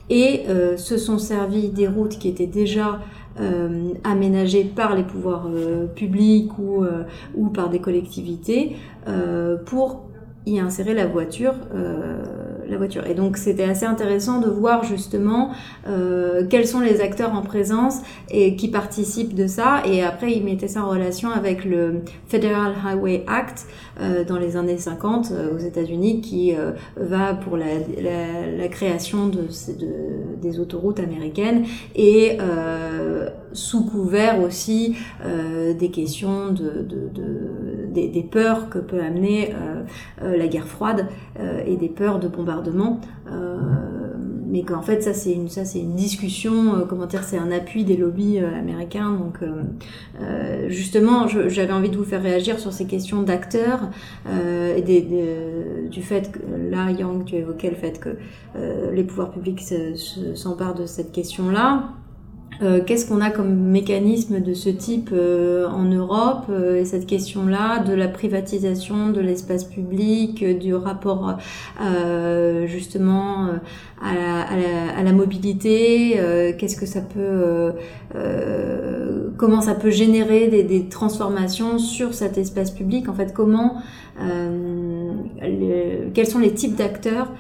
Et 0.09 0.45
se 0.77 0.99
sont 0.99 1.19
servis 1.19 1.69
des 1.69 1.89
routes 1.89 2.19
qui 2.19 2.29
étaient 2.29 2.47
déjà 2.47 3.01
euh, 3.41 3.93
aménagées 4.05 4.65
par 4.65 4.95
les 4.95 5.03
pouvoirs 5.03 5.49
publics 5.95 6.57
ou, 6.59 6.85
ou 7.35 7.49
par 7.49 7.69
des 7.71 7.81
collectivités 7.81 8.77
pour 9.67 10.07
y 10.47 10.61
insérer 10.61 10.95
la 10.95 11.07
voiture, 11.07 11.55
euh, 11.75 12.23
la 12.69 12.77
voiture. 12.77 13.07
Et 13.07 13.15
donc 13.15 13.37
c'était 13.37 13.65
assez 13.65 13.85
intéressant 13.85 14.41
de 14.41 14.49
voir 14.49 14.85
justement 14.85 15.51
euh, 15.89 16.47
quels 16.49 16.67
sont 16.67 16.81
les 16.81 17.01
acteurs 17.01 17.35
en 17.35 17.43
présence 17.43 17.99
et 18.31 18.57
qui 18.57 18.69
participent 18.69 19.35
de 19.35 19.47
ça. 19.47 19.83
Et 19.87 20.03
après 20.03 20.33
ils 20.33 20.45
mettaient 20.45 20.69
ça 20.69 20.85
en 20.85 20.89
relation 20.89 21.31
avec 21.31 21.65
le 21.65 22.03
Federal 22.29 22.75
Highway 22.85 23.25
Act 23.27 23.67
euh, 24.01 24.25
dans 24.25 24.39
les 24.39 24.57
années 24.57 24.79
50 24.79 25.33
euh, 25.33 25.55
aux 25.55 25.59
États-Unis 25.59 26.21
qui 26.21 26.55
euh, 26.55 26.73
va 26.97 27.35
pour 27.35 27.57
la, 27.57 27.67
la, 28.01 28.51
la 28.57 28.69
création 28.69 29.29
de, 29.29 29.43
de, 29.43 30.41
des 30.41 30.61
autoroutes 30.61 31.01
américaines 31.01 31.65
et 31.95 32.39
euh, 32.41 33.29
sous 33.53 33.85
couvert 33.85 34.41
aussi 34.43 34.97
des 35.79 35.91
questions 35.91 36.49
de, 36.53 36.83
de, 36.83 37.09
de 37.15 37.76
des, 38.05 38.23
peurs 38.23 38.69
que 38.69 38.79
peut 38.79 39.01
amener 39.01 39.55
la 40.21 40.47
guerre 40.47 40.67
froide 40.67 41.07
euh, 41.41 41.63
et 41.67 41.77
des 41.77 41.89
peurs 41.89 42.19
de 42.19 42.29
bombardement. 42.29 43.01
Euh, 43.31 43.59
mais 44.49 44.63
qu'en 44.63 44.81
fait, 44.81 45.03
ça 45.03 45.13
c'est 45.13 45.33
une, 45.33 45.49
une 45.75 45.95
discussion, 45.97 46.77
euh, 46.77 46.85
comment 46.89 47.07
dire, 47.07 47.25
c'est 47.25 47.37
un 47.37 47.51
appui 47.51 47.85
des 47.85 47.97
lobbies 47.97 48.39
américains. 48.39 49.13
Donc, 49.13 49.41
justement, 50.69 51.27
j'avais 51.29 51.73
envie 51.73 51.91
de 51.91 51.97
vous 51.97 52.05
faire 52.05 52.23
réagir 52.23 52.59
sur 52.59 52.73
ces 52.73 52.87
questions 52.87 53.23
d'acteurs 53.23 53.91
et 54.27 54.83
des, 54.83 55.07
du 55.91 56.03
fait 56.03 56.31
que 56.33 56.39
là, 56.71 56.91
Yang, 56.91 57.25
tu 57.25 57.35
évoquais 57.37 57.71
le 57.71 57.77
fait 57.77 57.99
que 57.99 58.11
les 58.93 59.05
pouvoirs 59.05 59.31
publics 59.31 59.63
s'emparent 60.35 60.75
de 60.75 60.87
cette 60.87 61.13
question-là. 61.13 61.91
Euh, 62.63 62.81
qu'est-ce 62.85 63.07
qu'on 63.07 63.21
a 63.21 63.31
comme 63.31 63.55
mécanisme 63.55 64.41
de 64.41 64.55
ce 64.55 64.71
type 64.71 65.11
euh, 65.13 65.69
en 65.69 65.85
Europe 65.85 66.47
euh, 66.49 66.81
et 66.81 66.85
cette 66.85 67.07
question-là 67.07 67.81
de 67.81 67.93
la 67.93 68.09
privatisation 68.09 69.11
de 69.11 69.21
l'espace 69.21 69.65
public, 69.65 70.45
du 70.59 70.75
rapport 70.75 71.37
justement 72.67 73.49
à 74.01 75.03
la, 75.03 75.13
mobilité, 75.13 76.19
qu'est-ce 76.59 76.77
que 76.77 76.87
ça 76.87 77.01
peut, 77.01 77.73
comment 79.37 79.61
ça 79.61 79.75
peut 79.75 79.91
générer 79.91 80.49
des, 80.49 80.63
des, 80.63 80.89
transformations 80.89 81.79
sur 81.79 82.15
cet 82.15 82.39
espace 82.39 82.71
public? 82.71 83.09
En 83.09 83.15
fait, 83.15 83.33
comment, 83.33 83.77
quels 86.15 86.27
sont 86.27 86.39
les 86.39 86.53
types 86.53 86.77
d'acteurs 86.77 87.33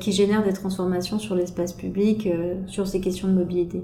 qui 0.00 0.12
génèrent 0.12 0.44
des 0.44 0.52
transformations 0.52 1.18
sur 1.18 1.34
l'espace 1.34 1.72
public, 1.72 2.28
sur 2.66 2.86
ces 2.86 3.00
questions 3.00 3.28
de 3.28 3.34
mobilité? 3.34 3.82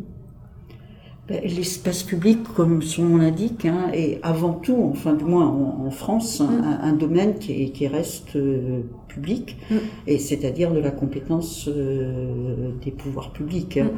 Ben, 1.26 1.40
l'espace 1.42 2.02
public, 2.02 2.42
comme 2.54 2.82
son 2.82 3.04
nom 3.04 3.16
l'indique, 3.16 3.64
hein, 3.64 3.90
est 3.94 4.20
avant 4.22 4.52
tout, 4.52 4.90
enfin 4.92 5.14
du 5.14 5.24
moins 5.24 5.46
en, 5.46 5.90
France, 5.90 6.40
mm. 6.40 6.78
un, 6.82 6.92
domaine 6.92 7.38
qui, 7.38 7.72
qui 7.72 7.86
reste 7.86 8.36
euh, 8.36 8.82
public, 9.14 9.56
mm. 9.70 9.76
et 10.06 10.18
c'est-à-dire 10.18 10.72
de 10.72 10.80
la 10.80 10.90
compétence 10.90 11.68
euh, 11.68 12.70
des 12.84 12.90
pouvoirs 12.90 13.32
publics. 13.32 13.76
Hein. 13.76 13.90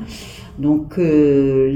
Mm. 0.59 0.63
Donc 0.63 0.99
euh, 0.99 1.71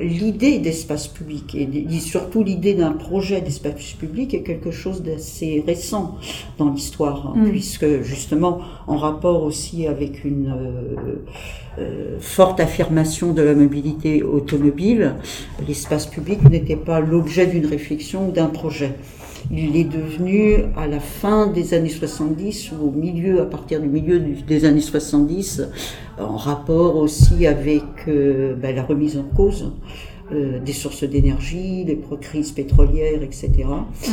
l'idée 0.00 0.58
d'espace 0.58 1.08
public, 1.08 1.54
et 1.54 2.00
surtout 2.00 2.42
l'idée 2.42 2.74
d'un 2.74 2.92
projet 2.92 3.40
d'espace 3.40 3.92
public 3.92 4.34
est 4.34 4.42
quelque 4.42 4.70
chose 4.70 5.02
d'assez 5.02 5.62
récent 5.66 6.16
dans 6.58 6.70
l'histoire, 6.70 7.34
hein, 7.36 7.44
puisque 7.48 8.02
justement 8.02 8.60
en 8.86 8.96
rapport 8.96 9.42
aussi 9.42 9.86
avec 9.86 10.24
une 10.24 10.52
forte 12.18 12.58
affirmation 12.58 13.32
de 13.32 13.42
la 13.42 13.54
mobilité 13.54 14.24
automobile, 14.24 15.14
l'espace 15.66 16.06
public 16.06 16.42
n'était 16.50 16.76
pas 16.76 16.98
l'objet 16.98 17.46
d'une 17.46 17.66
réflexion 17.66 18.28
ou 18.28 18.32
d'un 18.32 18.46
projet. 18.46 18.94
Il 19.50 19.76
est 19.76 19.84
devenu 19.84 20.64
à 20.76 20.86
la 20.86 21.00
fin 21.00 21.46
des 21.46 21.74
années 21.74 21.88
70 21.88 22.72
ou 22.72 22.88
au 22.88 22.90
milieu, 22.90 23.40
à 23.40 23.46
partir 23.46 23.80
du 23.80 23.88
milieu 23.88 24.20
des 24.20 24.64
années 24.64 24.80
70, 24.80 25.62
en 26.18 26.36
rapport 26.36 26.96
aussi 26.96 27.46
avec 27.46 27.82
euh, 28.08 28.54
ben, 28.54 28.74
la 28.74 28.82
remise 28.82 29.16
en 29.16 29.22
cause 29.22 29.72
euh, 30.30 30.58
des 30.60 30.74
sources 30.74 31.04
d'énergie, 31.04 31.84
les 31.84 31.98
crises 32.20 32.52
pétrolières, 32.52 33.22
etc. 33.22 33.50
Mmh. 33.64 34.10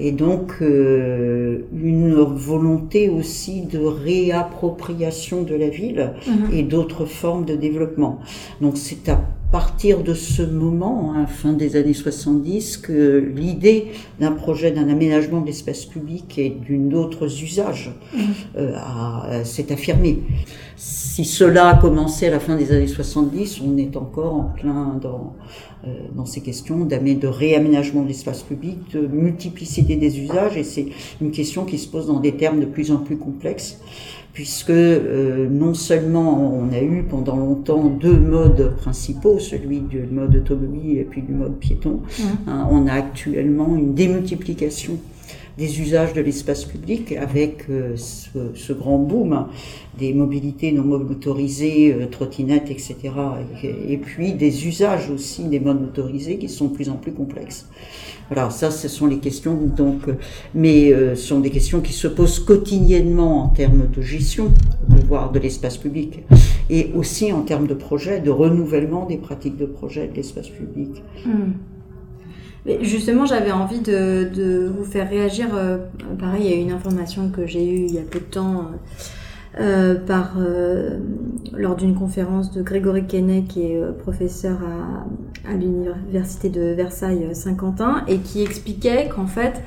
Et 0.00 0.10
donc 0.10 0.54
euh, 0.60 1.60
une 1.72 2.14
volonté 2.14 3.08
aussi 3.08 3.62
de 3.62 3.78
réappropriation 3.78 5.42
de 5.42 5.54
la 5.54 5.68
ville 5.68 6.14
mmh. 6.26 6.52
et 6.52 6.62
d'autres 6.64 7.04
formes 7.04 7.44
de 7.44 7.54
développement. 7.54 8.18
Donc 8.60 8.76
c'est 8.76 9.08
à 9.08 9.22
partir 9.52 10.02
de 10.02 10.14
ce 10.14 10.42
moment, 10.42 11.12
hein, 11.14 11.26
fin 11.26 11.52
des 11.52 11.76
années 11.76 11.92
70, 11.92 12.78
que 12.78 13.18
l'idée 13.36 13.92
d'un 14.18 14.32
projet 14.32 14.72
d'un 14.72 14.88
aménagement 14.88 15.42
d'espace 15.42 15.84
public 15.84 16.38
et 16.38 16.48
d'une 16.48 16.94
autre 16.94 17.26
usage 17.26 17.92
mmh. 18.14 18.18
euh, 18.56 19.44
s'est 19.44 19.70
affirmée. 19.70 20.20
Si 20.84 21.24
cela 21.24 21.68
a 21.68 21.74
commencé 21.76 22.26
à 22.26 22.30
la 22.30 22.40
fin 22.40 22.56
des 22.56 22.72
années 22.72 22.88
70, 22.88 23.60
on 23.64 23.76
est 23.76 23.96
encore 23.96 24.34
en 24.34 24.44
plein 24.44 24.98
dans, 25.00 25.36
euh, 25.86 25.90
dans 26.12 26.26
ces 26.26 26.40
questions 26.40 26.84
de 26.84 27.26
réaménagement 27.28 28.02
de 28.02 28.08
l'espace 28.08 28.42
public, 28.42 28.78
de 28.92 29.06
multiplicité 29.06 29.94
des 29.94 30.18
usages, 30.18 30.56
et 30.56 30.64
c'est 30.64 30.86
une 31.20 31.30
question 31.30 31.64
qui 31.64 31.78
se 31.78 31.86
pose 31.86 32.08
dans 32.08 32.18
des 32.18 32.32
termes 32.32 32.58
de 32.58 32.64
plus 32.64 32.90
en 32.90 32.96
plus 32.96 33.16
complexes, 33.16 33.78
puisque 34.32 34.70
euh, 34.70 35.48
non 35.48 35.74
seulement 35.74 36.52
on 36.52 36.72
a 36.72 36.80
eu 36.80 37.04
pendant 37.04 37.36
longtemps 37.36 37.84
deux 37.84 38.18
modes 38.18 38.74
principaux, 38.76 39.38
celui 39.38 39.78
du 39.78 40.02
mode 40.10 40.34
automobile 40.34 40.98
et 40.98 41.04
puis 41.04 41.22
du 41.22 41.32
mode 41.32 41.58
piéton, 41.60 42.00
hein, 42.48 42.66
on 42.72 42.88
a 42.88 42.94
actuellement 42.94 43.76
une 43.76 43.94
démultiplication 43.94 44.98
des 45.58 45.80
usages 45.80 46.12
de 46.12 46.20
l'espace 46.20 46.64
public 46.64 47.12
avec 47.12 47.68
euh, 47.68 47.96
ce, 47.96 48.72
grand 48.72 48.98
boom 48.98 49.46
des 49.98 50.14
mobilités 50.14 50.72
non 50.72 50.84
motorisées, 50.84 51.92
euh, 51.92 52.06
trottinettes, 52.06 52.70
etc. 52.70 52.96
Et, 53.62 53.98
puis 53.98 54.32
des 54.32 54.66
usages 54.66 55.10
aussi 55.10 55.44
des 55.44 55.60
modes 55.60 55.80
motorisés 55.80 56.38
qui 56.38 56.48
sont 56.48 56.68
de 56.68 56.74
plus 56.74 56.88
en 56.88 56.96
plus 56.96 57.12
complexes. 57.12 57.68
Voilà, 58.30 58.48
ça, 58.48 58.70
ce 58.70 58.88
sont 58.88 59.06
les 59.06 59.18
questions, 59.18 59.54
donc, 59.54 60.08
euh, 60.08 60.14
mais 60.54 60.90
ce 60.90 61.14
sont 61.16 61.40
des 61.40 61.50
questions 61.50 61.80
qui 61.80 61.92
se 61.92 62.08
posent 62.08 62.38
quotidiennement 62.38 63.44
en 63.44 63.48
termes 63.48 63.88
de 63.94 64.00
gestion, 64.00 64.52
voire 65.06 65.30
de 65.32 65.38
l'espace 65.38 65.76
public, 65.76 66.20
et 66.70 66.90
aussi 66.94 67.32
en 67.32 67.42
termes 67.42 67.66
de 67.66 67.74
projet, 67.74 68.20
de 68.20 68.30
renouvellement 68.30 69.04
des 69.04 69.18
pratiques 69.18 69.58
de 69.58 69.66
projet 69.66 70.08
de 70.08 70.14
l'espace 70.14 70.48
public. 70.48 71.02
Justement, 72.64 73.26
j'avais 73.26 73.50
envie 73.50 73.80
de, 73.80 74.70
vous 74.76 74.84
faire 74.84 75.08
réagir. 75.08 75.48
Euh, 75.54 75.78
pareil, 76.18 76.42
il 76.44 76.50
y 76.50 76.54
a 76.54 76.56
une 76.56 76.70
information 76.70 77.28
que 77.28 77.44
j'ai 77.44 77.66
eue 77.68 77.86
il 77.86 77.94
y 77.94 77.98
a 77.98 78.02
peu 78.02 78.20
de 78.20 78.24
temps 78.24 78.70
euh, 79.58 79.96
par, 79.96 80.34
euh, 80.38 80.98
lors 81.52 81.74
d'une 81.74 81.96
conférence 81.96 82.52
de 82.52 82.62
Grégory 82.62 83.06
Kenney, 83.06 83.44
qui 83.48 83.64
est 83.64 83.82
professeur 83.98 84.58
à, 84.62 85.50
à 85.50 85.54
l'université 85.54 86.50
de 86.50 86.72
Versailles-Saint-Quentin, 86.72 88.04
et 88.06 88.18
qui 88.18 88.42
expliquait 88.42 89.08
qu'en 89.08 89.26
fait, 89.26 89.60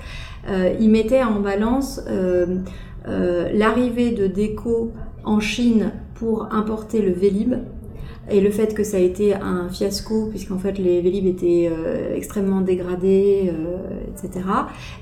il 0.80 0.90
mettait 0.90 1.24
en 1.24 1.42
balance 1.42 2.02
l'arrivée 3.06 4.12
de 4.12 4.28
déco 4.28 4.94
en 5.26 5.40
Chine 5.40 5.92
pour 6.14 6.54
importer 6.54 7.02
le 7.02 7.12
Vélib 7.12 7.56
et 8.30 8.42
le 8.42 8.50
fait 8.50 8.74
que 8.74 8.84
ça 8.84 8.98
a 8.98 9.00
été 9.00 9.36
un 9.36 9.70
fiasco, 9.70 10.28
puisqu'en 10.30 10.58
fait 10.58 10.78
les 10.80 11.02
Vélib 11.02 11.28
étaient 11.28 11.70
euh, 11.72 12.16
extrêmement 12.16 12.62
dégradés, 12.62 13.52
euh, 13.54 13.78
etc. 14.12 14.46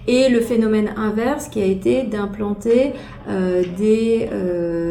Et 0.07 0.29
le 0.29 0.41
phénomène 0.41 0.93
inverse 0.97 1.47
qui 1.47 1.61
a 1.61 1.65
été 1.65 2.03
d'implanter 2.03 2.91
euh, 3.29 3.63
des 3.77 4.29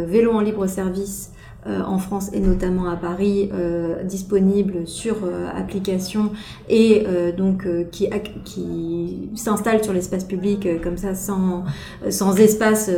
vélos 0.07 0.33
en 0.33 0.41
libre 0.41 0.67
service 0.67 1.32
en 1.67 1.99
France 1.99 2.31
et 2.33 2.41
notamment 2.41 2.89
à 2.89 2.97
Paris 2.97 3.49
euh, 3.55 4.03
disponible 4.03 4.87
sur 4.87 5.19
euh, 5.25 5.49
application 5.55 6.33
et 6.69 7.07
donc 7.37 7.67
qui, 7.91 8.09
qui 8.45 9.31
s'installe 9.35 9.83
sur 9.83 9.93
l'espace 9.93 10.25
public 10.25 10.69
comme 10.83 10.97
ça 10.97 11.15
sans, 11.15 11.65
sans 12.11 12.37
espace 12.37 12.91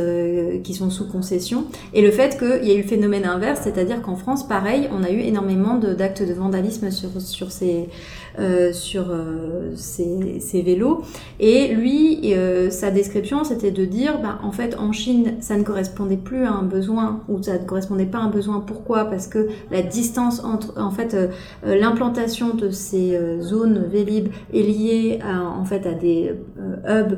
qui 0.63 0.73
sont 0.73 0.89
sous 0.89 1.07
concession. 1.07 1.65
Et 1.93 2.01
le 2.01 2.11
fait 2.11 2.37
qu'il 2.37 2.67
y 2.67 2.71
a 2.71 2.75
eu 2.75 2.81
le 2.81 2.87
phénomène 2.87 3.25
inverse, 3.25 3.61
c'est-à-dire 3.63 4.01
qu'en 4.01 4.15
France, 4.15 4.47
pareil, 4.47 4.87
on 4.91 5.03
a 5.03 5.11
eu 5.11 5.19
énormément 5.19 5.75
d'actes 5.75 6.23
de, 6.23 6.33
vandalisme 6.33 6.91
sur, 6.91 7.21
sur 7.21 7.51
ces 7.51 7.87
euh, 8.37 8.73
sur 8.73 9.11
euh, 9.11 9.73
vélos. 10.53 11.03
Et 11.39 11.73
lui, 11.73 12.33
euh, 12.33 12.69
sa 12.69 12.91
description, 12.91 13.45
c'était 13.45 13.71
de 13.71 13.85
dire, 13.85 14.19
bah, 14.21 14.39
en 14.43 14.51
fait, 14.51 14.75
en 14.77 14.91
Chine, 14.91 15.35
ça 15.39 15.55
ne 15.55 15.63
correspondait 15.63 16.17
plus 16.17 16.43
à 16.43 16.51
un 16.51 16.63
besoin, 16.63 17.21
ou 17.29 17.41
ça 17.41 17.53
ne 17.53 17.65
correspondait 17.65 18.05
pas 18.05 18.17
à 18.17 18.21
un 18.21 18.29
besoin. 18.29 18.54
Pourquoi 18.59 19.05
Parce 19.05 19.27
que 19.27 19.47
la 19.71 19.81
distance 19.81 20.43
entre, 20.43 20.79
en 20.79 20.91
fait, 20.91 21.15
l'implantation 21.63 22.53
de 22.53 22.69
ces 22.69 23.19
zones 23.41 23.85
Vélib 23.87 24.29
est 24.53 24.61
liée 24.61 25.19
à, 25.23 25.41
en 25.41 25.65
fait, 25.65 25.85
à 25.85 25.93
des 25.93 26.33
hubs 26.87 27.17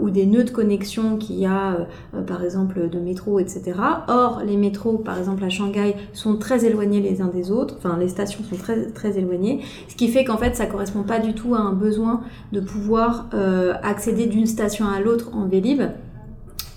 ou 0.00 0.10
des 0.10 0.26
nœuds 0.26 0.44
de 0.44 0.50
connexion 0.50 1.16
qu'il 1.16 1.38
y 1.38 1.46
a, 1.46 1.86
par 2.26 2.44
exemple, 2.44 2.88
de 2.88 2.98
métro, 2.98 3.38
etc. 3.38 3.72
Or, 4.08 4.42
les 4.44 4.56
métros, 4.56 4.98
par 4.98 5.18
exemple, 5.18 5.44
à 5.44 5.48
Shanghai, 5.48 5.96
sont 6.12 6.36
très 6.36 6.64
éloignés 6.64 7.00
les 7.00 7.20
uns 7.20 7.28
des 7.28 7.50
autres. 7.50 7.76
Enfin, 7.78 7.96
les 7.98 8.08
stations 8.08 8.42
sont 8.44 8.56
très, 8.56 8.86
très 8.86 9.18
éloignées. 9.18 9.60
Ce 9.88 9.96
qui 9.96 10.08
fait 10.08 10.24
qu'en 10.24 10.36
fait, 10.36 10.56
ça 10.56 10.66
correspond 10.66 11.02
pas 11.02 11.18
du 11.18 11.34
tout 11.34 11.54
à 11.54 11.58
un 11.58 11.72
besoin 11.72 12.22
de 12.52 12.60
pouvoir 12.60 13.28
euh, 13.34 13.74
accéder 13.82 14.26
d'une 14.26 14.46
station 14.46 14.86
à 14.88 15.00
l'autre 15.00 15.30
en 15.34 15.46
Vélib. 15.46 15.82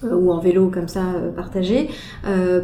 Euh, 0.04 0.16
ou 0.16 0.32
en 0.32 0.38
vélo 0.38 0.70
comme 0.70 0.88
ça 0.88 1.02
euh, 1.16 1.32
partagé, 1.32 1.90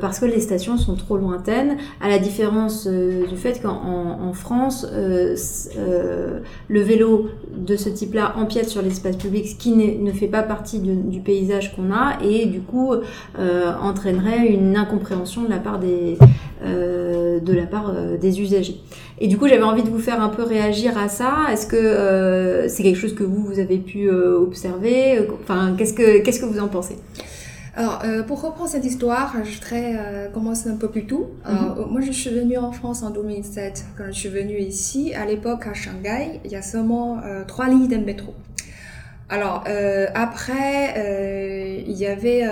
parce 0.01 0.19
que 0.19 0.25
les 0.25 0.39
stations 0.39 0.77
sont 0.77 0.95
trop 0.95 1.17
lointaines, 1.17 1.77
à 1.99 2.07
la 2.07 2.19
différence 2.19 2.87
du 2.87 3.37
fait 3.37 3.61
qu'en 3.61 4.33
France, 4.33 4.85
le 4.93 6.41
vélo 6.69 7.29
de 7.55 7.75
ce 7.75 7.89
type-là 7.89 8.35
empiète 8.37 8.69
sur 8.69 8.81
l'espace 8.81 9.15
public, 9.15 9.47
ce 9.47 9.55
qui 9.55 9.71
ne 9.75 10.11
fait 10.11 10.27
pas 10.27 10.43
partie 10.43 10.79
du 10.79 11.19
paysage 11.19 11.75
qu'on 11.75 11.91
a, 11.91 12.17
et 12.23 12.45
du 12.45 12.61
coup 12.61 12.91
entraînerait 13.39 14.47
une 14.47 14.75
incompréhension 14.75 15.43
de 15.43 15.49
la 15.49 15.59
part 15.59 15.79
des, 15.79 16.17
de 16.63 17.53
la 17.53 17.65
part 17.65 17.93
des 18.19 18.41
usagers. 18.41 18.81
Et 19.19 19.27
du 19.27 19.37
coup, 19.37 19.47
j'avais 19.47 19.63
envie 19.63 19.83
de 19.83 19.89
vous 19.89 19.99
faire 19.99 20.21
un 20.21 20.29
peu 20.29 20.43
réagir 20.43 20.97
à 20.97 21.07
ça. 21.07 21.45
Est-ce 21.51 21.67
que 21.67 21.75
euh, 21.75 22.67
c'est 22.67 22.83
quelque 22.83 22.97
chose 22.97 23.15
que 23.15 23.23
vous, 23.23 23.43
vous 23.45 23.59
avez 23.59 23.77
pu 23.77 24.09
euh, 24.09 24.37
observer? 24.39 25.27
Enfin, 25.41 25.75
qu'est-ce 25.77 25.93
que, 25.93 26.19
qu'est-ce 26.19 26.39
que 26.39 26.45
vous 26.45 26.59
en 26.59 26.67
pensez? 26.67 26.97
Alors, 27.75 28.01
euh, 28.03 28.21
pour 28.23 28.41
reprendre 28.41 28.69
cette 28.69 28.85
histoire, 28.85 29.33
je 29.43 29.55
voudrais 29.55 30.29
commencer 30.33 30.69
un 30.69 30.75
peu 30.75 30.89
plus 30.89 31.05
tôt. 31.05 31.31
Mhm. 31.47 31.85
Moi, 31.89 32.01
je 32.01 32.11
suis 32.11 32.31
venue 32.31 32.57
en 32.57 32.71
France 32.71 33.01
en 33.01 33.11
2007. 33.11 33.85
Quand 33.97 34.03
je 34.07 34.11
suis 34.11 34.29
venue 34.29 34.59
ici, 34.59 35.13
à 35.13 35.25
l'époque 35.25 35.67
à 35.67 35.73
Shanghai, 35.73 36.41
il 36.43 36.51
y 36.51 36.55
a 36.55 36.61
seulement 36.61 37.21
trois 37.47 37.69
lignes 37.69 37.87
de 37.87 37.97
métro. 37.97 38.33
Alors, 39.33 39.63
après, 40.13 41.83
il 41.87 41.97
y 41.97 42.05
avait 42.05 42.43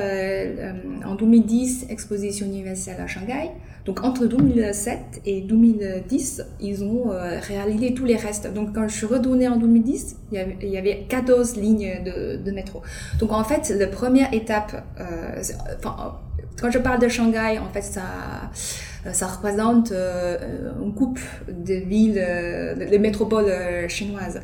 en 1.05 1.13
2010 1.13 1.85
Exposition 1.89 2.47
universelle 2.47 2.99
à 2.99 3.05
Shanghai. 3.05 3.51
Donc 3.85 4.03
entre 4.03 4.25
2007 4.25 5.21
et 5.25 5.41
2010, 5.41 6.43
ils 6.59 6.83
ont 6.83 7.11
euh, 7.11 7.39
réalisé 7.39 7.93
tous 7.93 8.05
les 8.05 8.15
restes. 8.15 8.53
Donc 8.53 8.73
quand 8.75 8.87
je 8.87 8.95
suis 8.95 9.05
retournée 9.07 9.47
en 9.47 9.57
2010, 9.57 10.17
il 10.31 10.37
y 10.37 10.41
avait, 10.41 10.57
il 10.61 10.69
y 10.69 10.77
avait 10.77 11.05
14 11.09 11.55
lignes 11.57 12.03
de, 12.03 12.51
métro. 12.51 12.81
Donc 13.19 13.31
en 13.31 13.43
fait, 13.43 13.69
la 13.69 13.87
première 13.87 14.33
étape, 14.33 14.83
euh, 14.99 15.41
quand 16.59 16.71
je 16.71 16.79
parle 16.79 16.99
de 16.99 17.07
Shanghai, 17.07 17.59
en 17.59 17.71
fait, 17.71 17.81
ça, 17.81 18.01
ça 19.11 19.27
représente 19.27 19.91
euh, 19.91 20.37
une 20.81 20.93
coupe 20.93 21.19
de 21.47 21.73
villes, 21.73 22.19
euh, 22.19 22.75
des 22.75 22.99
métropoles 22.99 23.49
euh, 23.49 23.87
chinoises. 23.87 24.39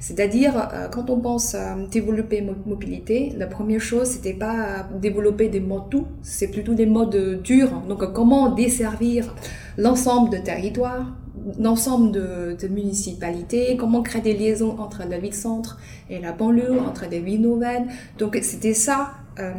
C'est-à-dire, 0.00 0.56
euh, 0.56 0.88
quand 0.88 1.10
on 1.10 1.20
pense 1.20 1.54
à 1.54 1.76
développer 1.90 2.42
mobilité, 2.66 3.32
la 3.36 3.46
première 3.46 3.80
chose, 3.80 4.08
c'était 4.08 4.34
pas 4.34 4.88
développer 5.00 5.48
des 5.48 5.60
modes 5.60 5.88
doux, 5.90 6.06
c'est 6.22 6.48
plutôt 6.48 6.74
des 6.74 6.86
modes 6.86 7.40
durs. 7.42 7.70
Donc, 7.88 8.12
comment 8.12 8.50
desservir 8.50 9.34
l'ensemble 9.76 10.30
de 10.30 10.38
territoires, 10.38 11.12
l'ensemble 11.58 12.12
de, 12.12 12.56
de, 12.60 12.68
municipalités, 12.68 13.76
comment 13.76 14.02
créer 14.02 14.22
des 14.22 14.34
liaisons 14.34 14.76
entre 14.80 15.02
la 15.08 15.18
ville-centre 15.18 15.78
et 16.08 16.18
la 16.18 16.32
banlieue, 16.32 16.80
entre 16.80 17.08
des 17.08 17.20
villes 17.20 17.42
nouvelles. 17.42 17.86
Donc, 18.18 18.38
c'était 18.42 18.74
ça 18.74 19.12
euh, 19.38 19.52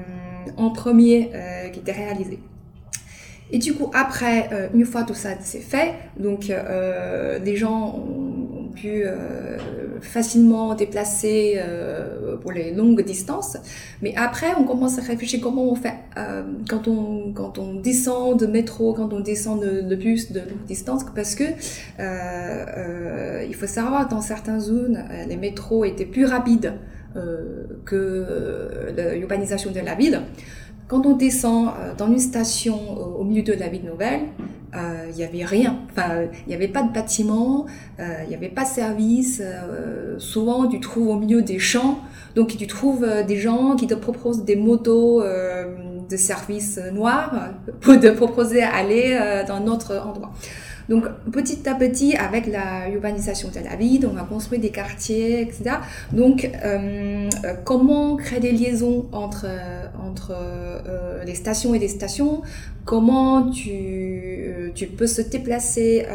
en 0.57 0.71
premier 0.71 1.31
euh, 1.33 1.69
qui 1.69 1.79
était 1.79 1.91
réalisé. 1.91 2.39
Et 3.51 3.57
du 3.57 3.73
coup, 3.73 3.91
après, 3.93 4.49
euh, 4.51 4.67
une 4.73 4.85
fois 4.85 5.03
tout 5.03 5.13
ça 5.13 5.31
c'est 5.41 5.59
fait, 5.59 5.93
donc 6.17 6.49
euh, 6.49 7.37
les 7.39 7.55
gens 7.55 7.95
ont, 7.95 8.31
pu 8.73 9.03
euh, 9.03 9.57
facilement 9.99 10.75
déplacer 10.75 11.59
pour 12.41 12.53
les 12.53 12.73
longues 12.73 13.03
distances. 13.03 13.57
Mais 14.01 14.13
après, 14.15 14.47
on 14.57 14.63
commence 14.63 14.97
à 14.97 15.01
réfléchir 15.01 15.41
comment 15.43 15.69
on 15.69 15.75
fait 15.75 15.95
quand 16.69 16.87
on 16.87 17.33
quand 17.33 17.57
on 17.57 17.73
descend 17.73 18.39
de 18.39 18.47
métro, 18.47 18.93
quand 18.93 19.11
on 19.11 19.19
descend 19.19 19.61
de, 19.61 19.81
de 19.81 19.95
bus 19.97 20.31
de 20.31 20.39
longue 20.39 20.65
distance, 20.65 21.03
parce 21.13 21.35
que 21.35 21.43
il 23.45 23.53
faut 23.55 23.67
savoir 23.67 24.07
dans 24.07 24.21
certaines 24.21 24.61
zones, 24.61 25.03
les 25.27 25.35
métros 25.35 25.83
étaient 25.83 26.05
plus 26.05 26.23
rapides 26.23 26.71
que 27.85 28.93
l'urbanisation 29.17 29.71
de 29.71 29.79
la 29.79 29.95
ville. 29.95 30.21
Quand 30.91 31.05
on 31.05 31.15
descend 31.15 31.67
euh, 31.67 31.93
dans 31.97 32.07
une 32.07 32.19
station 32.19 32.77
au 33.17 33.23
milieu 33.23 33.43
de 33.43 33.53
la 33.53 33.69
ville 33.69 33.85
nouvelle, 33.85 34.23
euh, 34.75 35.05
il 35.09 35.15
n'y 35.15 35.23
avait 35.23 35.45
rien. 35.45 35.79
Enfin, 35.89 36.23
il 36.45 36.49
n'y 36.49 36.53
avait 36.53 36.67
pas 36.67 36.83
de 36.83 36.91
bâtiment, 36.91 37.65
euh, 38.01 38.03
il 38.25 38.27
n'y 38.27 38.35
avait 38.35 38.49
pas 38.49 38.63
de 38.63 38.67
service. 38.67 39.41
souvent, 40.17 40.67
tu 40.67 40.81
trouves 40.81 41.07
au 41.07 41.17
milieu 41.17 41.43
des 41.43 41.59
champs. 41.59 41.99
Donc, 42.35 42.57
tu 42.57 42.67
trouves 42.67 43.07
des 43.25 43.37
gens 43.37 43.77
qui 43.77 43.87
te 43.87 43.93
proposent 43.93 44.43
des 44.43 44.57
motos 44.57 45.23
de 45.23 46.17
service 46.17 46.77
noirs 46.91 47.51
pour 47.79 47.97
te 47.97 48.07
proposer 48.07 48.59
d'aller 48.59 49.17
dans 49.47 49.55
un 49.55 49.67
autre 49.67 49.95
endroit. 50.05 50.33
Donc 50.89 51.05
petit 51.31 51.67
à 51.67 51.75
petit, 51.75 52.15
avec 52.15 52.47
la 52.47 52.89
urbanisation 52.89 53.49
de 53.49 53.63
la 53.63 53.75
ville, 53.75 54.07
on 54.11 54.17
a 54.17 54.23
construit 54.23 54.59
des 54.59 54.69
quartiers, 54.69 55.41
etc. 55.41 55.77
Donc 56.11 56.49
euh, 56.63 57.29
euh, 57.45 57.53
comment 57.63 58.15
créer 58.15 58.39
des 58.39 58.51
liaisons 58.51 59.07
entre, 59.11 59.45
entre 60.07 60.33
euh, 60.33 61.23
les 61.23 61.35
stations 61.35 61.73
et 61.73 61.79
les 61.79 61.87
stations? 61.87 62.41
Comment 62.83 63.51
tu, 63.51 64.71
tu 64.73 64.87
peux 64.87 65.05
se 65.05 65.21
déplacer 65.21 66.05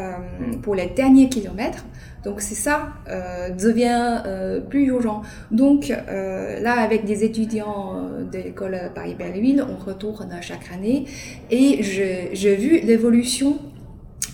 pour 0.62 0.74
les 0.74 0.86
derniers 0.86 1.28
kilomètres? 1.28 1.84
Donc 2.24 2.40
c'est 2.40 2.56
ça 2.56 2.88
euh, 3.08 3.50
devient 3.50 4.20
plus 4.68 4.86
urgent. 4.86 5.22
Donc 5.52 5.88
là, 5.88 6.80
avec 6.80 7.04
des 7.04 7.22
étudiants 7.22 8.10
de 8.32 8.38
l'école 8.38 8.90
Paris-Belleville, 8.96 9.64
on 9.64 9.76
retourne 9.76 10.28
chaque 10.40 10.72
année 10.74 11.04
et 11.52 11.84
j'ai 11.84 12.56
vu 12.56 12.80
l'évolution 12.80 13.58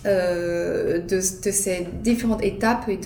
de, 0.05 1.01
de, 1.09 1.21
ces 1.21 1.87
différentes 2.03 2.45
étapes 2.45 2.89
et 2.89 2.99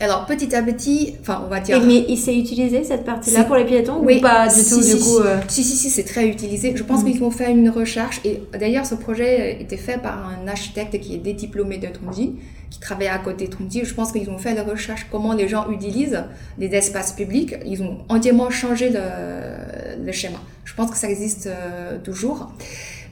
Alors 0.00 0.26
petit 0.26 0.54
à 0.54 0.62
petit, 0.62 1.16
enfin 1.20 1.42
on 1.44 1.48
va 1.48 1.58
dire. 1.58 1.82
mais 1.84 2.04
il 2.08 2.16
s'est 2.16 2.36
utilisé 2.36 2.84
cette 2.84 3.04
partie-là 3.04 3.42
pour 3.42 3.56
les 3.56 3.64
piétons 3.64 4.00
oui. 4.00 4.18
ou 4.18 4.20
pas 4.20 4.46
du 4.46 4.62
tout 4.62 4.80
du 4.80 4.96
coup 4.96 5.18
euh 5.18 5.38
Si 5.48 5.64
si 5.64 5.76
si, 5.76 5.90
c'est 5.90 6.04
très 6.04 6.28
utilisé. 6.28 6.72
Je 6.76 6.84
pense 6.84 7.02
mm. 7.02 7.06
qu'ils 7.06 7.20
vont 7.20 7.32
faire 7.32 7.50
une 7.50 7.68
recherche 7.68 8.20
et 8.24 8.40
d'ailleurs 8.56 8.86
ce 8.86 8.94
projet 8.94 9.60
était 9.60 9.76
fait 9.76 9.98
par 10.00 10.24
un 10.28 10.46
architecte 10.46 11.00
qui 11.00 11.14
est 11.14 11.32
diplômé 11.32 11.78
de 11.78 11.88
Tronji, 11.88 12.36
qui 12.70 12.78
travaille 12.78 13.08
à 13.08 13.18
côté 13.18 13.46
de 13.46 13.50
Tronji. 13.50 13.84
Je 13.84 13.92
pense 13.92 14.12
qu'ils 14.12 14.30
ont 14.30 14.38
fait 14.38 14.54
la 14.54 14.62
recherche 14.62 15.08
comment 15.10 15.32
les 15.32 15.48
gens 15.48 15.68
utilisent 15.68 16.22
les 16.58 16.72
espaces 16.76 17.12
publics. 17.12 17.56
Ils 17.66 17.82
ont 17.82 17.98
entièrement 18.08 18.50
changé 18.50 18.90
le, 18.90 20.04
le 20.04 20.12
schéma. 20.12 20.38
Je 20.64 20.74
pense 20.74 20.92
que 20.92 20.96
ça 20.96 21.10
existe 21.10 21.48
euh, 21.48 21.98
toujours. 21.98 22.52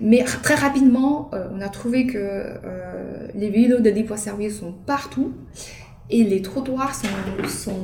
Mais 0.00 0.22
très 0.22 0.54
rapidement, 0.54 1.30
euh, 1.32 1.48
on 1.56 1.60
a 1.60 1.68
trouvé 1.68 2.06
que 2.06 2.44
les 3.34 3.50
vélos 3.50 3.80
de 3.80 3.90
libre-service 3.90 4.60
sont 4.60 4.72
partout 4.86 5.32
et 6.10 6.24
les 6.24 6.42
trottoirs 6.42 6.94
sont, 6.94 7.74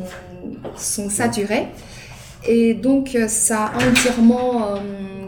sont, 0.76 1.10
saturés. 1.10 1.68
Et 2.46 2.74
donc, 2.74 3.14
euh, 3.14 3.28
ça 3.28 3.66
a 3.66 3.88
entièrement, 3.88 4.66
euh, 4.66 4.78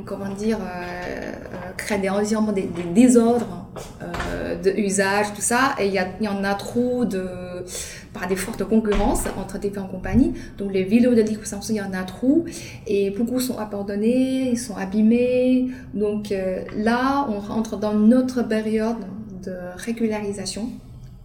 comment 0.04 0.32
dire, 0.32 0.58
euh, 0.60 1.32
créé 1.76 2.08
entièrement 2.08 2.52
des, 2.52 2.62
des 2.62 2.82
désordres 2.82 3.66
euh, 4.02 4.60
de 4.60 4.70
usage, 4.70 5.32
tout 5.34 5.40
ça. 5.40 5.74
Et 5.78 5.86
il 5.86 5.92
y, 5.92 6.24
y, 6.24 6.28
en 6.28 6.44
a 6.44 6.54
trop 6.54 7.04
de, 7.04 7.24
par 8.12 8.26
des 8.26 8.36
fortes 8.36 8.64
concurrences 8.64 9.24
entre 9.38 9.58
différentes 9.58 9.90
compagnies. 9.90 10.34
Donc, 10.58 10.72
les 10.72 10.84
vélos 10.84 11.14
de 11.14 11.22
libre 11.22 11.42
il 11.68 11.76
y 11.76 11.80
en 11.80 11.92
a 11.92 12.02
trop. 12.02 12.44
Et 12.86 13.10
beaucoup 13.10 13.40
sont 13.40 13.58
abandonnés, 13.58 14.50
ils 14.50 14.58
sont 14.58 14.76
abîmés. 14.76 15.68
Donc, 15.94 16.32
là, 16.76 17.28
on 17.28 17.38
rentre 17.38 17.76
dans 17.76 17.94
notre 17.94 18.42
période 18.42 18.98
de 19.44 19.54
régularisation 19.76 20.70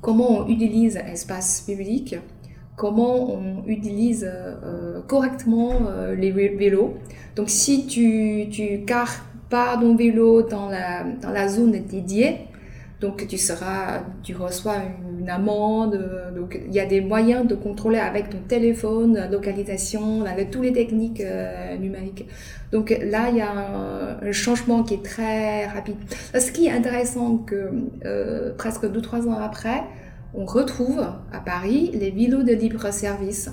comment 0.02 0.40
on 0.40 0.48
utilise 0.48 0.96
l'espace 0.96 1.62
public, 1.62 2.16
comment 2.76 3.34
on 3.34 3.66
utilise 3.68 4.30
euh, 4.30 5.02
correctement 5.08 5.72
euh, 5.88 6.16
les 6.16 6.32
vélos. 6.32 6.96
Donc 7.36 7.50
si 7.50 7.86
tu, 7.88 8.48
tu 8.50 8.86
carres 8.86 9.26
pas 9.50 9.78
ton 9.78 9.96
vélo 9.96 10.44
dans 10.44 10.70
la, 10.70 11.04
dans 11.04 11.32
la 11.32 11.48
zone 11.48 11.72
dédiée, 11.72 12.48
donc 13.02 13.28
tu 13.28 13.38
seras, 13.38 14.02
tu 14.24 14.36
reçois 14.36 14.76
une, 14.78 15.09
amende. 15.30 16.34
Donc 16.36 16.60
il 16.66 16.74
y 16.74 16.80
a 16.80 16.86
des 16.86 17.02
moyens 17.02 17.48
de 17.48 17.56
contrôler 17.56 18.00
avec 18.00 18.30
ton 18.30 18.40
téléphone, 18.48 19.16
la 19.16 19.28
localisation, 19.28 20.26
avec 20.26 20.52
toutes 20.52 20.64
les 20.64 20.74
techniques 20.74 21.22
euh, 21.22 21.78
numériques. 21.78 22.28
Donc 22.72 22.90
là 22.90 23.30
il 23.30 23.38
y 23.38 23.42
a 23.42 23.52
un, 23.52 24.32
changement 24.32 24.84
qui 24.84 24.96
est 24.96 25.04
très 25.04 25.66
rapide. 25.68 25.96
Ce 26.34 26.52
qui 26.52 26.68
est 26.68 26.72
intéressant 26.72 27.38
que 27.38 27.72
euh, 28.06 28.54
presque 28.58 28.86
2-3 28.86 29.28
ans 29.28 29.40
après, 29.40 29.84
on 30.34 30.46
retrouve 30.46 31.00
à 31.00 31.40
Paris 31.40 31.92
les 31.94 32.12
vélos 32.12 32.44
de 32.44 32.54
libre 32.54 32.92
service 32.92 33.50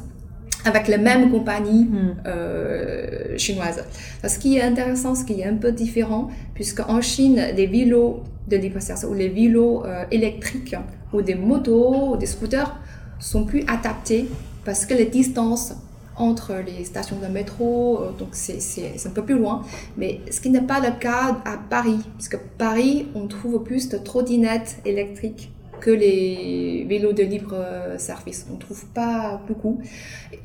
avec 0.67 0.89
les 0.89 0.99
mêmes 0.99 1.31
compagnies 1.31 1.85
hmm. 1.85 2.17
euh, 2.27 3.39
chinoises. 3.39 3.85
Ce 4.27 4.39
qui 4.39 4.59
est 4.59 4.63
intéressant, 4.63 5.15
ce 5.15 5.25
qui 5.25 5.41
est 5.41 5.47
un 5.47 5.57
peu 5.57 5.73
différent, 5.73 6.29
puisque 6.55 6.81
en 6.81 7.01
Chine, 7.01 7.41
les 7.55 7.67
vélos 7.67 8.25
de 8.47 8.57
libre 8.57 8.81
service 8.81 9.05
ou 9.05 9.15
les 9.15 9.29
vélos 9.29 9.85
euh, 9.85 10.05
électriques 10.11 10.77
ou 11.13 11.23
des 11.23 11.35
motos 11.35 12.13
ou 12.13 12.17
des 12.17 12.27
scooters 12.27 12.77
sont 13.19 13.45
plus 13.45 13.65
adaptés 13.67 14.29
parce 14.65 14.87
que 14.87 14.95
les 14.95 15.07
distances 15.07 15.75
entre 16.19 16.55
les 16.65 16.85
stations 16.85 17.19
de 17.19 17.27
métro, 17.27 18.01
euh, 18.01 18.13
donc 18.13 18.29
c'est 18.33 19.07
un 19.07 19.11
peu 19.11 19.23
plus 19.23 19.39
loin. 19.39 19.63
Mais 19.97 20.21
ce 20.31 20.41
qui 20.41 20.51
n'est 20.51 20.63
pas 20.63 20.81
le 20.81 20.99
cas 20.99 21.39
à 21.45 21.59
Paris, 21.59 21.99
puisque 22.17 22.39
Paris, 22.59 23.09
on 23.15 23.27
trouve 23.27 23.63
plus 23.63 23.89
de 23.89 23.99
trottinettes 23.99 24.79
électriques 24.85 25.51
que 25.81 25.91
les 25.91 26.87
vélos 26.89 27.13
de 27.13 27.23
libre 27.23 27.55
euh, 27.55 27.99
service. 27.99 28.47
On 28.51 28.55
ne 28.55 28.59
trouve 28.59 28.85
pas 28.87 29.41
beaucoup. 29.47 29.81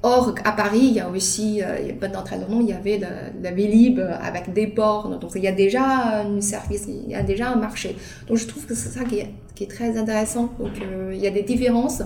Or, 0.04 0.36
à 0.44 0.52
Paris, 0.52 0.82
il 0.84 0.94
y 0.94 1.00
a 1.00 1.10
aussi, 1.10 1.62
pendant 2.00 2.24
très 2.24 2.38
longtemps, 2.38 2.60
il 2.62 2.70
y 2.70 2.74
avait 2.74 3.00
le 3.00 3.50
Vélib 3.50 4.00
avec 4.00 4.52
des 4.54 4.68
bornes. 4.68 5.20
Donc, 5.20 5.32
il 5.36 5.44
y 5.44 5.48
a 5.48 5.52
déjà 5.52 6.22
un 6.22 6.42
service, 6.42 6.88
il 6.88 7.12
y 7.12 7.16
a 7.16 7.24
déjà 7.24 7.50
un 7.50 7.56
marché. 7.56 7.96
Donc, 8.28 8.38
je 8.38 8.48
trouve 8.48 8.66
que 8.66 8.74
c'est 8.74 8.90
ça 8.90 9.04
qui 9.04 9.20
est, 9.20 9.30
qui 9.56 9.64
est, 9.66 9.68
très 9.68 9.98
intéressant. 9.98 10.54
Donc, 10.60 10.72
euh, 10.82 11.12
il 11.14 11.20
y 11.20 11.28
a 11.28 11.32
des 11.32 11.44
différences. 11.44 12.02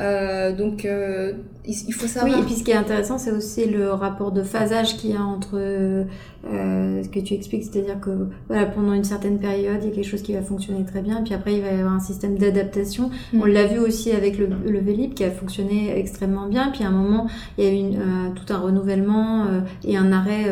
Euh, 0.00 0.54
donc, 0.54 0.84
euh, 0.84 1.32
il, 1.64 1.92
faut 1.92 2.06
savoir. 2.06 2.34
Oui, 2.34 2.42
et 2.42 2.44
puis 2.44 2.54
ce 2.54 2.64
qui 2.64 2.70
est 2.70 2.76
intéressant, 2.76 3.18
c'est 3.18 3.30
aussi 3.30 3.66
le 3.66 3.92
rapport 3.92 4.30
de 4.30 4.42
phasage 4.42 4.96
qu'il 4.96 5.10
y 5.10 5.16
a 5.16 5.22
entre 5.22 5.56
euh, 5.56 6.04
ce 6.44 7.08
que 7.08 7.18
tu 7.20 7.34
expliques, 7.34 7.64
c'est-à-dire 7.64 7.98
que 7.98 8.28
voilà, 8.48 8.66
pendant 8.66 8.92
une 8.92 9.04
certaine 9.04 9.38
période, 9.38 9.78
il 9.82 9.88
y 9.88 9.92
a 9.92 9.94
quelque 9.94 10.06
chose 10.08 10.22
qui 10.22 10.34
va 10.34 10.42
fonctionner 10.42 10.84
très 10.84 11.00
bien, 11.00 11.22
puis 11.22 11.34
après, 11.34 11.54
il 11.54 11.62
va 11.62 11.70
y 11.70 11.78
avoir 11.78 11.94
un 11.94 12.00
système 12.00 12.36
d'adaptation. 12.36 13.10
Mm. 13.32 13.40
On 13.40 13.44
l'a 13.46 13.64
vu 13.64 13.78
aussi 13.78 14.12
avec 14.12 14.38
le, 14.38 14.48
le 14.66 14.78
Vélib 14.80 15.14
qui 15.14 15.24
a 15.24 15.30
fonctionné 15.30 15.98
extrêmement 15.98 16.46
bien, 16.46 16.70
puis 16.70 16.84
à 16.84 16.88
un 16.88 16.92
moment, 16.92 17.26
il 17.56 17.64
y 17.64 17.66
a 17.66 17.70
eu 17.70 17.76
une, 17.76 18.34
tout 18.34 18.52
un 18.52 18.58
renouvellement 18.58 19.46
et 19.82 19.96
un 19.96 20.12
arrêt 20.12 20.44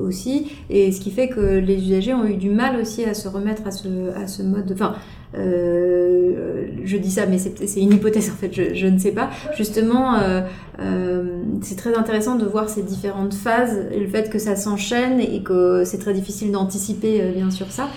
aussi, 0.00 0.50
et 0.70 0.90
ce 0.90 1.00
qui 1.00 1.10
fait 1.10 1.28
que 1.28 1.58
les 1.58 1.76
usagers 1.76 2.14
ont 2.14 2.24
eu 2.24 2.36
du 2.36 2.50
mal 2.50 2.80
aussi 2.80 3.04
à 3.04 3.12
se 3.12 3.28
remettre 3.28 3.66
à 3.66 3.70
ce, 3.70 3.88
à 4.16 4.26
ce 4.26 4.42
mode. 4.42 4.66
De, 4.66 4.74
enfin, 4.74 4.94
euh, 5.34 6.68
je 6.84 6.96
dis 6.96 7.10
ça, 7.10 7.26
mais 7.26 7.38
c'est 7.38 7.80
une 7.80 7.92
hypothèse 7.92 8.30
en 8.30 8.34
fait, 8.34 8.52
je, 8.52 8.86
ne 8.86 8.98
sais 8.98 9.12
pas. 9.12 9.30
Justement, 9.56 10.14
euh, 10.14 10.42
euh, 10.78 11.42
c'est 11.62 11.76
très 11.76 11.96
intéressant 11.96 12.36
de 12.36 12.46
voir 12.46 12.68
ces 12.68 12.82
différentes 12.82 13.34
phases, 13.34 13.86
et 13.90 14.00
le 14.00 14.08
fait 14.08 14.30
que 14.30 14.38
ça 14.38 14.56
s'enchaîne 14.56 15.20
et 15.20 15.42
que 15.42 15.84
c'est 15.84 15.98
très 15.98 16.14
difficile 16.14 16.52
d'anticiper 16.52 17.32
bien 17.32 17.50
sûr 17.50 17.70
ça. 17.70 17.88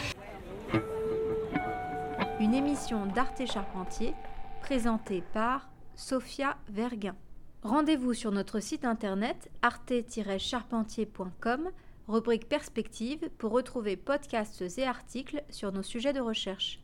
Une 2.39 2.53
émission 2.53 3.05
d'Arte 3.13 3.41
Charpentier 3.51 4.13
présentée 4.61 5.23
par 5.33 5.69
Sophia 5.95 6.55
Verguin. 6.69 7.15
Rendez-vous 7.63 8.13
sur 8.13 8.31
notre 8.31 8.61
site 8.61 8.85
internet 8.85 9.49
arte-charpentier.com, 9.61 11.69
rubrique 12.07 12.47
perspective, 12.47 13.29
pour 13.37 13.51
retrouver 13.51 13.97
podcasts 13.97 14.63
et 14.77 14.85
articles 14.85 15.43
sur 15.49 15.73
nos 15.73 15.83
sujets 15.83 16.13
de 16.13 16.21
recherche. 16.21 16.79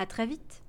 À 0.00 0.06
très 0.06 0.24
vite! 0.24 0.62